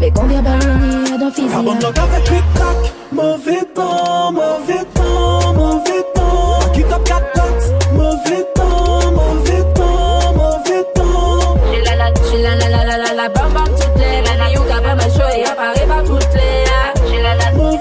Mais 0.00 0.10
combien 0.10 0.42
ballonné 0.42 1.18
dans 1.18 1.26
Ah 1.26 1.30
physique? 1.30 1.64
bon, 1.64 1.74
donc 1.74 1.98
avec 1.98 2.24
clic 2.24 2.42
clac. 2.54 2.92
Mauvais 3.12 3.64
temps, 3.74 4.32
mauvais 4.32 4.84
temps, 4.94 5.52
mauvais 5.54 6.02
temps. 6.14 6.72
Qui 6.74 6.82
top 6.84 7.04
4 7.04 7.26
dots. 7.34 7.92
Mauvais 7.94 8.44
temps, 8.54 9.12
mauvais 9.12 9.64
temps, 9.74 10.32
mauvais 10.34 10.84
temps. 10.94 11.56
J'ai 11.72 11.82
la 11.82 11.96
la, 11.96 12.06
j'ai 12.30 12.38
la 12.42 12.54
la 12.56 12.68
la 12.68 12.84
la 12.84 12.96
la 12.96 13.12
la 13.14 13.28
bam 13.28 13.52
bam 13.52 13.68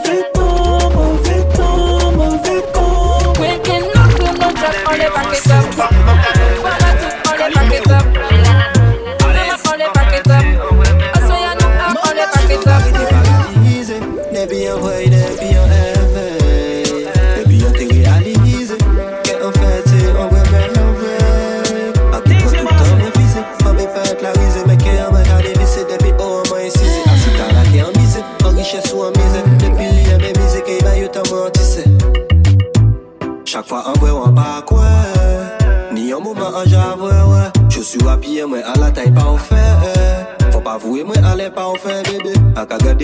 free. 0.04 0.41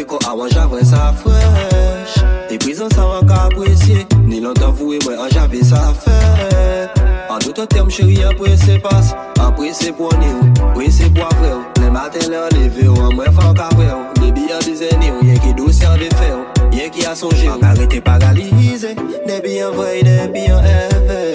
ko 0.07 0.17
awan 0.27 0.49
javre 0.49 0.83
sa 0.87 1.11
frech 1.11 2.15
E 2.49 2.57
prizon 2.57 2.89
sa 2.95 3.03
wan 3.03 3.27
ka 3.27 3.51
apresye. 3.51 4.07
Ni 4.23 4.39
lontan 4.39 4.71
vou 4.71 4.95
e 4.95 4.99
mwen 5.03 5.19
an 5.19 5.29
jave 5.29 5.59
sa 5.67 5.91
fet 5.93 6.95
An 7.29 7.39
doutan 7.43 7.67
tem 7.67 7.89
cheri 7.89 8.23
aprese 8.23 8.79
pas 8.79 9.11
Aprese 9.43 9.91
pou 9.91 10.09
ane 10.15 10.31
ou, 10.33 10.69
aprese 10.69 11.09
pou 11.13 11.23
avre 11.23 11.51
ou. 11.53 11.63
Le 11.81 11.91
maten 11.91 12.29
le 12.31 12.39
anleve 12.47 12.87
ou, 12.87 12.97
an 13.03 13.13
mwen 13.15 13.31
fan 13.35 13.53
kavre 13.57 13.87
ou. 13.93 14.07
Debi 14.21 14.47
an 14.55 14.63
dizene 14.65 15.11
ou, 15.13 15.23
yen 15.27 15.39
ki 15.43 15.53
dosyan 15.59 15.99
de 16.01 16.09
fe 16.17 16.31
ou. 16.33 16.67
Yen 16.75 16.91
ki 16.93 17.05
a 17.05 17.15
sonje 17.15 17.47
ou, 17.47 17.55
an 17.55 17.63
karete 17.63 18.01
paralize 18.01 18.95
Debi 19.27 19.59
an 19.65 19.75
vre, 19.77 20.01
debi 20.07 20.47
an 20.53 20.65
eve. 20.73 21.26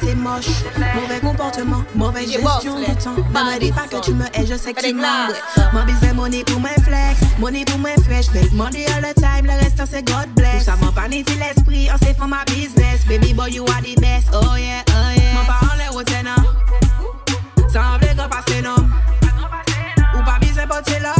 C'est 0.00 0.14
moche. 0.14 0.46
Mauvais 0.94 1.20
comportement, 1.20 1.84
mauvaise 1.94 2.30
gestion 2.30 2.78
du 2.78 2.96
temps. 2.96 3.14
Ne 3.16 3.54
me 3.54 3.58
dis 3.58 3.72
pas 3.72 3.86
que 3.90 4.00
tu 4.04 4.12
me 4.12 4.24
hais, 4.34 4.46
je 4.46 4.56
sais 4.56 4.72
que 4.72 4.80
tu 4.80 4.94
m'en 4.94 5.28
Mon 5.72 5.84
business, 5.84 6.14
money 6.14 6.44
pour 6.44 6.60
mes 6.60 6.68
flex, 6.82 7.20
money 7.38 7.64
pour 7.64 7.78
mes 7.78 7.94
fresh. 8.04 8.30
Make 8.32 8.52
money 8.52 8.86
all 8.86 9.02
the 9.02 9.14
time, 9.14 9.46
le 9.46 9.52
reste 9.52 9.82
c'est 9.90 10.02
God 10.02 10.28
bless. 10.34 10.64
Tout 10.64 10.70
ça 10.70 10.76
m'a 10.76 10.92
pas 10.92 11.08
ni 11.08 11.22
l'esprit, 11.22 11.88
on 11.92 11.98
sait 12.04 12.14
for 12.14 12.26
my 12.26 12.44
business. 12.46 13.04
Baby 13.06 13.32
boy, 13.32 13.50
you 13.50 13.64
are 13.64 13.82
the 13.82 13.94
best, 14.00 14.28
oh 14.32 14.56
yeah, 14.56 14.82
oh 14.88 15.10
yeah. 15.16 15.34
Mon 15.34 15.44
parent 15.44 15.74
les 15.78 15.88
routes, 15.88 16.24
non. 16.24 16.42
Semble 17.72 18.06
que 18.06 18.28
passer 18.28 18.62
non. 18.62 18.76
Ou 20.14 20.24
pas 20.24 20.38
besoin 20.40 20.66
pour 20.66 20.80
là. 21.00 21.14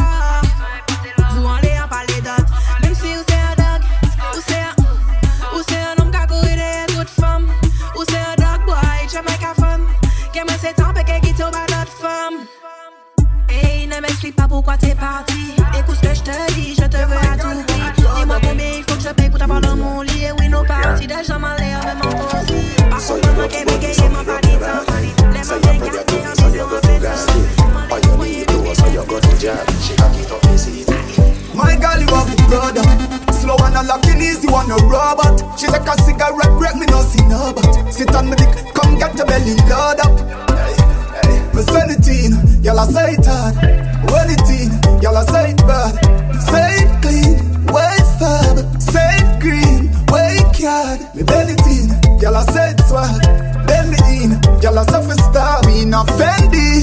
Parti 15.05 15.55
Écoute 15.77 15.97
ce 16.01 16.07
que 16.07 16.15
je 16.15 16.21
te 16.21 16.53
dis, 16.53 16.75
je 16.75 16.85
te 16.85 16.97
veux 16.97 17.17
à 17.17 17.37
tout 17.37 17.63
prix 17.67 17.81
Dis-moi 17.97 18.37
combien 18.41 18.65
il 18.77 18.83
faut 18.87 18.95
que 18.95 19.03
je 19.03 19.13
paye 19.13 19.29
pour 19.29 19.39
t'avoir 19.39 19.61
dans 19.61 19.75
mon 19.75 20.01
lit 20.01 20.23
Et 20.23 20.31
oui, 20.39 20.49
nos 20.49 20.63
parties 20.63 21.07
de 21.07 21.13
gens 21.13 21.35
en 21.35 21.55
l'air, 21.59 21.79
même 21.85 22.01
en 22.03 22.09
aussi 22.09 22.75
Par 22.89 22.99
contre, 23.05 23.33
moi 23.35 23.47
qui 23.47 23.57
ai 23.57 23.65
bégayé, 23.65 24.09
m'a 24.09 24.23
pas 24.23 24.41
dit 24.41 24.57
tant 24.57 24.81
Les 25.33 25.43
mains 25.47 25.59
bien 25.61 25.77
gardées, 25.77 26.23
en 26.27 26.33
disant 26.49 26.69
My 31.53 31.77
girl, 31.77 32.01
you 32.01 32.07
have 32.13 32.27
the 32.29 32.35
product. 32.49 33.33
Slow 33.33 33.55
and 33.63 33.77
a 33.77 33.83
locking 33.83 34.19
easy, 34.19 34.47
want 34.47 34.71
a 34.71 34.75
robot. 34.85 35.57
She 35.57 35.67
take 35.67 35.87
a 35.87 36.01
cigarette 36.01 36.57
break, 36.57 36.75
me 36.75 36.85
no 36.87 37.01
see 37.01 37.21
no 37.27 37.53
but. 37.53 37.93
Sit 37.93 38.13
on 38.15 38.29
me 38.29 38.35
dick, 38.35 38.49
come 38.73 38.97
get 38.97 39.15
your 39.15 39.25
belly 39.25 39.55
load 39.69 39.99
up. 40.01 40.19
Hey, 40.49 40.75
hey. 41.21 41.39
Me 41.53 41.61
sell 41.61 41.95
it 42.65 42.71
in, 42.71 42.73
girl 42.73 42.79
I 42.79 42.85
say 42.91 43.13
it 43.13 43.25
hard. 43.25 43.55
Well 44.11 44.29
it 44.29 44.49
in, 44.49 45.01
Y'all 45.01 45.17
I 45.17 45.25
say 45.25 45.51
it 45.51 45.57
bad, 45.67 45.93
say 46.49 46.81
it 46.81 47.01
clean, 47.01 47.65
way 47.73 47.97
fab, 48.19 48.81
say 48.81 49.17
it 49.21 49.39
green, 49.39 49.91
way 50.09 50.39
card. 50.53 50.99
Me 51.15 51.23
Benetton, 51.23 52.21
y'all 52.21 52.35
I 52.35 52.43
say 52.45 52.71
it 52.71 52.81
swag, 52.87 53.21
bend 53.67 53.91
me 53.91 53.97
in. 54.23 54.31
Y'all 54.61 54.79
I 54.79 54.85
say 54.85 55.15
star, 55.29 55.61
we 55.65 55.85
not 55.85 56.07
Fendi, 56.07 56.81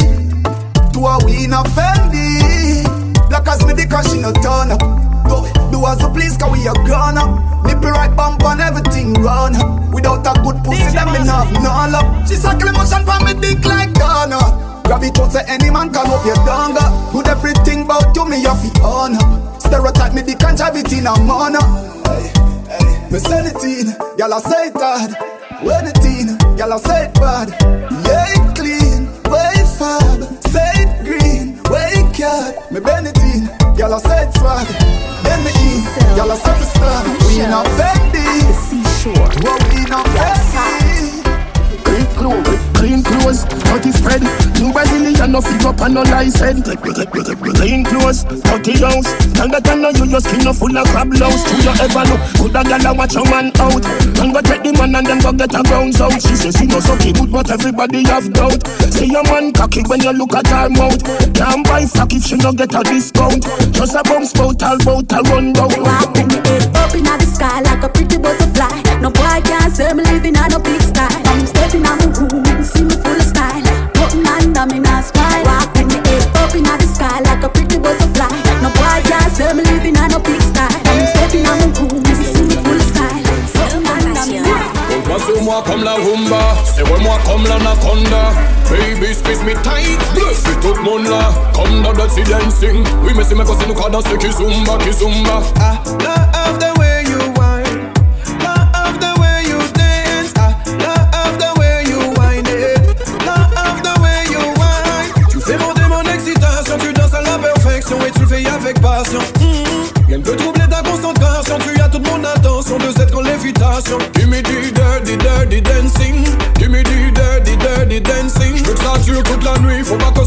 to 0.92 0.98
a 1.00 1.18
we 1.24 1.46
not 1.46 1.66
Fendi. 1.66 2.84
Black 3.28 3.48
as 3.48 3.64
me 3.66 3.72
the 3.72 3.86
cause 3.86 4.10
she 4.12 4.20
no 4.20 4.32
turn 4.32 4.70
up. 4.70 4.80
Do, 5.26 5.46
do 5.72 5.86
as 5.86 6.00
you 6.00 6.10
please, 6.10 6.36
cause 6.36 6.52
we 6.52 6.66
are 6.68 6.78
grown 6.84 7.18
up. 7.18 7.64
Nipple 7.64 7.90
right 7.90 8.14
bump 8.14 8.44
on 8.44 8.60
everything 8.60 9.14
run 9.14 9.56
up. 9.56 9.92
Without 9.92 10.26
a 10.26 10.40
good 10.42 10.62
pussy, 10.64 10.92
them 10.92 11.12
me 11.12 11.24
not 11.24 11.50
no 11.54 11.70
love. 11.90 12.28
She 12.28 12.34
suckle 12.34 12.68
emotion 12.68 13.04
for 13.06 13.18
me 13.24 13.34
dick 13.40 13.64
like 13.64 13.94
Ghana. 13.94 14.71
Grab 14.92 15.04
it 15.04 15.18
out, 15.20 15.32
say 15.32 15.42
any 15.48 15.70
man 15.70 15.90
can 15.90 16.06
up 16.06 16.22
your 16.26 16.34
donga. 16.44 16.84
Put 17.12 17.26
everything 17.26 17.84
about 17.86 18.14
you, 18.14 18.28
me 18.28 18.44
off 18.44 18.62
it 18.62 18.78
on 18.82 19.14
up. 19.16 19.58
Stereotype 19.58 20.12
me 20.12 20.20
the 20.20 20.34
contribute 20.36 20.92
in 20.92 21.06
a 21.06 21.16
manner. 21.24 21.64
Hey, 22.04 22.28
hey. 22.68 23.10
Me 23.10 23.18
send 23.18 23.46
it 23.48 23.64
in, 23.64 23.96
y'all 24.18 24.38
say 24.38 24.68
it 24.68 24.74
hard. 24.76 25.16
When 25.64 25.86
it 25.86 25.96
in, 26.04 26.36
y'all 26.58 26.78
say 26.78 27.06
it 27.06 27.14
bad. 27.14 28.01
And 45.82 45.94
no 45.94 46.02
lice 46.02 46.38
head. 46.38 46.62
Clean 46.62 47.84
clothes, 47.84 48.24
dirty 48.24 48.78
house. 48.78 49.10
Tell 49.34 49.48
that 49.50 49.66
I 49.66 49.74
know 49.74 49.90
you, 49.90 50.06
your 50.06 50.20
skin 50.20 50.44
no 50.44 50.52
full 50.52 50.76
of 50.76 50.86
crab 50.88 51.12
louse. 51.14 51.42
Do 51.50 51.56
you 51.58 51.74
ever 51.74 52.04
look 52.06 52.22
good 52.38 52.56
a 52.56 52.62
gal 52.62 52.94
watch 52.94 53.16
a 53.16 53.22
man 53.26 53.50
out? 53.58 53.82
Man 54.18 54.30
go 54.32 54.40
take 54.40 54.62
the 54.62 54.72
man 54.78 54.94
and 54.94 55.06
then 55.06 55.18
go 55.18 55.32
get 55.32 55.54
a 55.54 55.62
bounce 55.62 56.00
out. 56.00 56.14
She 56.22 56.34
say 56.36 56.50
she 56.54 56.66
no 56.66 56.78
sucky 56.78 57.10
good, 57.14 57.32
but 57.32 57.50
everybody 57.50 58.04
have 58.06 58.32
doubt. 58.32 58.62
Say 58.94 59.06
your 59.06 59.24
man 59.24 59.52
cocky 59.52 59.82
when 59.86 60.00
you 60.00 60.12
look 60.12 60.34
at 60.34 60.46
her 60.46 60.68
mouth. 60.70 61.02
Can't 61.34 61.66
buy 61.66 61.86
fuck 61.86 62.12
if 62.12 62.22
she 62.22 62.36
no 62.36 62.52
get 62.52 62.74
a 62.74 62.82
discount. 62.84 63.42
Just 63.74 63.96
a 63.96 64.02
bounce 64.04 64.32
bout, 64.32 64.62
all 64.62 64.78
bout 64.84 65.10
a 65.12 65.20
run 65.30 65.52
down. 65.52 65.70
The 65.72 66.40
head 66.46 66.68
up 66.76 66.94
in 66.94 67.04
the 67.04 67.26
sky 67.26 67.60
like 67.62 67.82
a 67.82 67.88
pretty 67.88 68.18
butterfly. 68.18 69.00
No 69.00 69.10
boy 69.10 69.40
can't 69.42 69.72
say 69.72 69.92
me 69.94 70.04
living 70.04 70.36
on 70.36 70.52
a 70.52 70.60
big 70.60 70.81
Passe-moi 85.42 85.64
comme 85.66 85.82
la 85.82 85.94
rumba, 85.94 86.54
serre-moi 86.64 87.18
comme 87.24 87.42
l'anaconda 87.44 88.30
Baby, 88.70 89.12
squeeze 89.12 89.42
me 89.42 89.54
tight, 89.54 90.00
fais 90.34 90.60
tout 90.60 90.72
le 90.72 90.82
monde 90.82 91.08
là 91.08 91.32
Comme 91.52 91.82
dans 91.82 91.92
Dirty 91.92 92.22
Dancing 92.22 92.84
Oui, 93.02 93.12
mais 93.16 93.24
c'est 93.24 93.34
même 93.34 93.44
quand 93.44 93.56
c'est 93.58 93.66
nous 93.66 93.74
danser 93.74 94.16
qui 94.18 94.30
zumba, 94.30 94.78
qui 94.78 94.92
zumba 94.92 95.42
I 95.56 95.60
ah, 95.60 95.78
love 95.98 96.58
the 96.58 96.78
way 96.78 96.81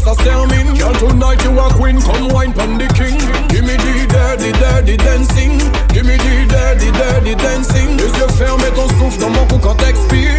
nuit, 0.06 0.14
faut 0.14 0.14
pas 0.14 0.14
que 0.14 0.14
ça 0.14 0.14
se 0.14 0.22
termine 0.22 0.76
Girl, 0.76 0.92
tonight 0.94 1.42
you 1.44 1.58
are 1.58 1.72
queen, 1.74 2.00
come 2.00 2.28
wine 2.32 2.52
pon 2.52 2.78
the 2.78 2.86
king. 2.94 3.18
Give 3.48 3.64
me 3.64 3.76
the 3.76 4.06
dirty, 4.08 4.52
dirty 4.52 4.96
dancing. 4.96 5.58
Give 5.88 6.04
me 6.04 6.16
the 6.16 6.46
dirty, 6.48 6.90
dirty 6.92 7.34
dancing. 7.34 7.96
Les 7.96 8.18
yeux 8.18 8.28
fermés, 8.36 8.70
ton 8.74 8.88
souffle 8.98 9.20
dans 9.20 9.30
mon 9.30 9.46
cou 9.46 9.58
quand 9.58 9.74
t'expires 9.74 10.38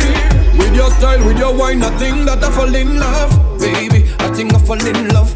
With 0.58 0.76
your 0.76 0.92
style, 0.92 1.24
with 1.26 1.38
your 1.40 1.54
wine, 1.54 1.84
I 1.84 1.90
think 1.98 2.26
that 2.26 2.44
I 2.44 2.52
fall 2.52 2.74
in 2.74 3.00
love. 3.00 3.60
Baby, 3.60 4.06
I 4.20 4.30
think 4.34 4.54
I 4.54 4.60
fall 4.60 4.80
in 4.80 5.10
love. 5.10 5.36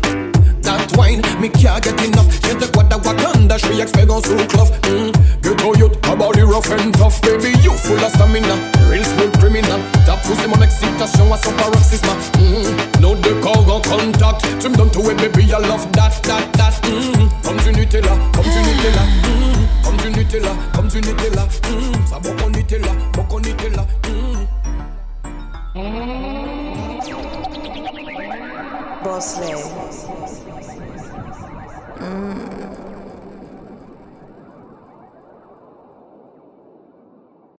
That 0.61 0.95
wine, 0.95 1.21
me 1.39 1.49
can't 1.49 1.83
get 1.83 1.99
enough. 2.05 2.27
Je 2.43 2.55
te 2.55 2.65
crois 2.71 2.85
Wakanda, 3.03 3.57
je 3.57 3.65
suis 3.65 3.81
expert 3.81 4.07
sous 4.23 4.35
cloth 4.47 4.71
mm. 4.87 5.11
Get 5.51 5.59
how 5.59 5.73
you 5.73 5.87
a 5.87 6.15
body 6.15 6.43
rough 6.43 6.71
and 6.71 6.93
tough 6.93 7.21
Baby, 7.21 7.49
you 7.59 7.75
full 7.75 7.99
of 7.99 8.11
stamina 8.13 8.55
Real 8.87 9.03
smooth 9.03 9.37
criminal 9.37 9.81
Ta 10.05 10.15
poussé 10.15 10.47
mon 10.47 10.61
excitation 10.61 11.33
à 11.33 11.37
son 11.37 11.51
paroxysme 11.51 12.07
mm. 12.39 13.01
No 13.01 13.15
de 13.15 13.33
corps 13.41 13.67
en 13.67 13.81
contact 13.81 14.47
Tu 14.61 14.69
me 14.69 14.75
donnes 14.77 14.91
tout 14.91 15.11
et 15.11 15.15
baby, 15.15 15.51
I 15.51 15.59
love 15.67 15.91
that, 15.91 16.11
that, 16.23 16.47
that 16.53 16.79
mm. 16.87 17.29
Comme 17.43 17.57
du 17.57 17.73
Nutella, 17.73 18.11
comme 18.33 18.45
du 18.45 18.59
Nutella 18.61 19.03
mm. 19.03 19.83
Comme 19.83 19.97
du 19.97 20.17
Nutella, 20.17 20.51
comme 20.73 20.87
du 20.87 20.97
Nutella 21.01 21.43
mm. 21.43 22.07
Ça 22.07 22.19
bon 22.19 22.33
qu'on 22.41 22.49
Nutella, 22.49 22.91
bon 23.11 23.23
qu'on 23.23 23.39
Nutella 23.41 23.85
Boss 29.03 29.37
Lady. 29.41 29.63
Mm. 31.99 32.90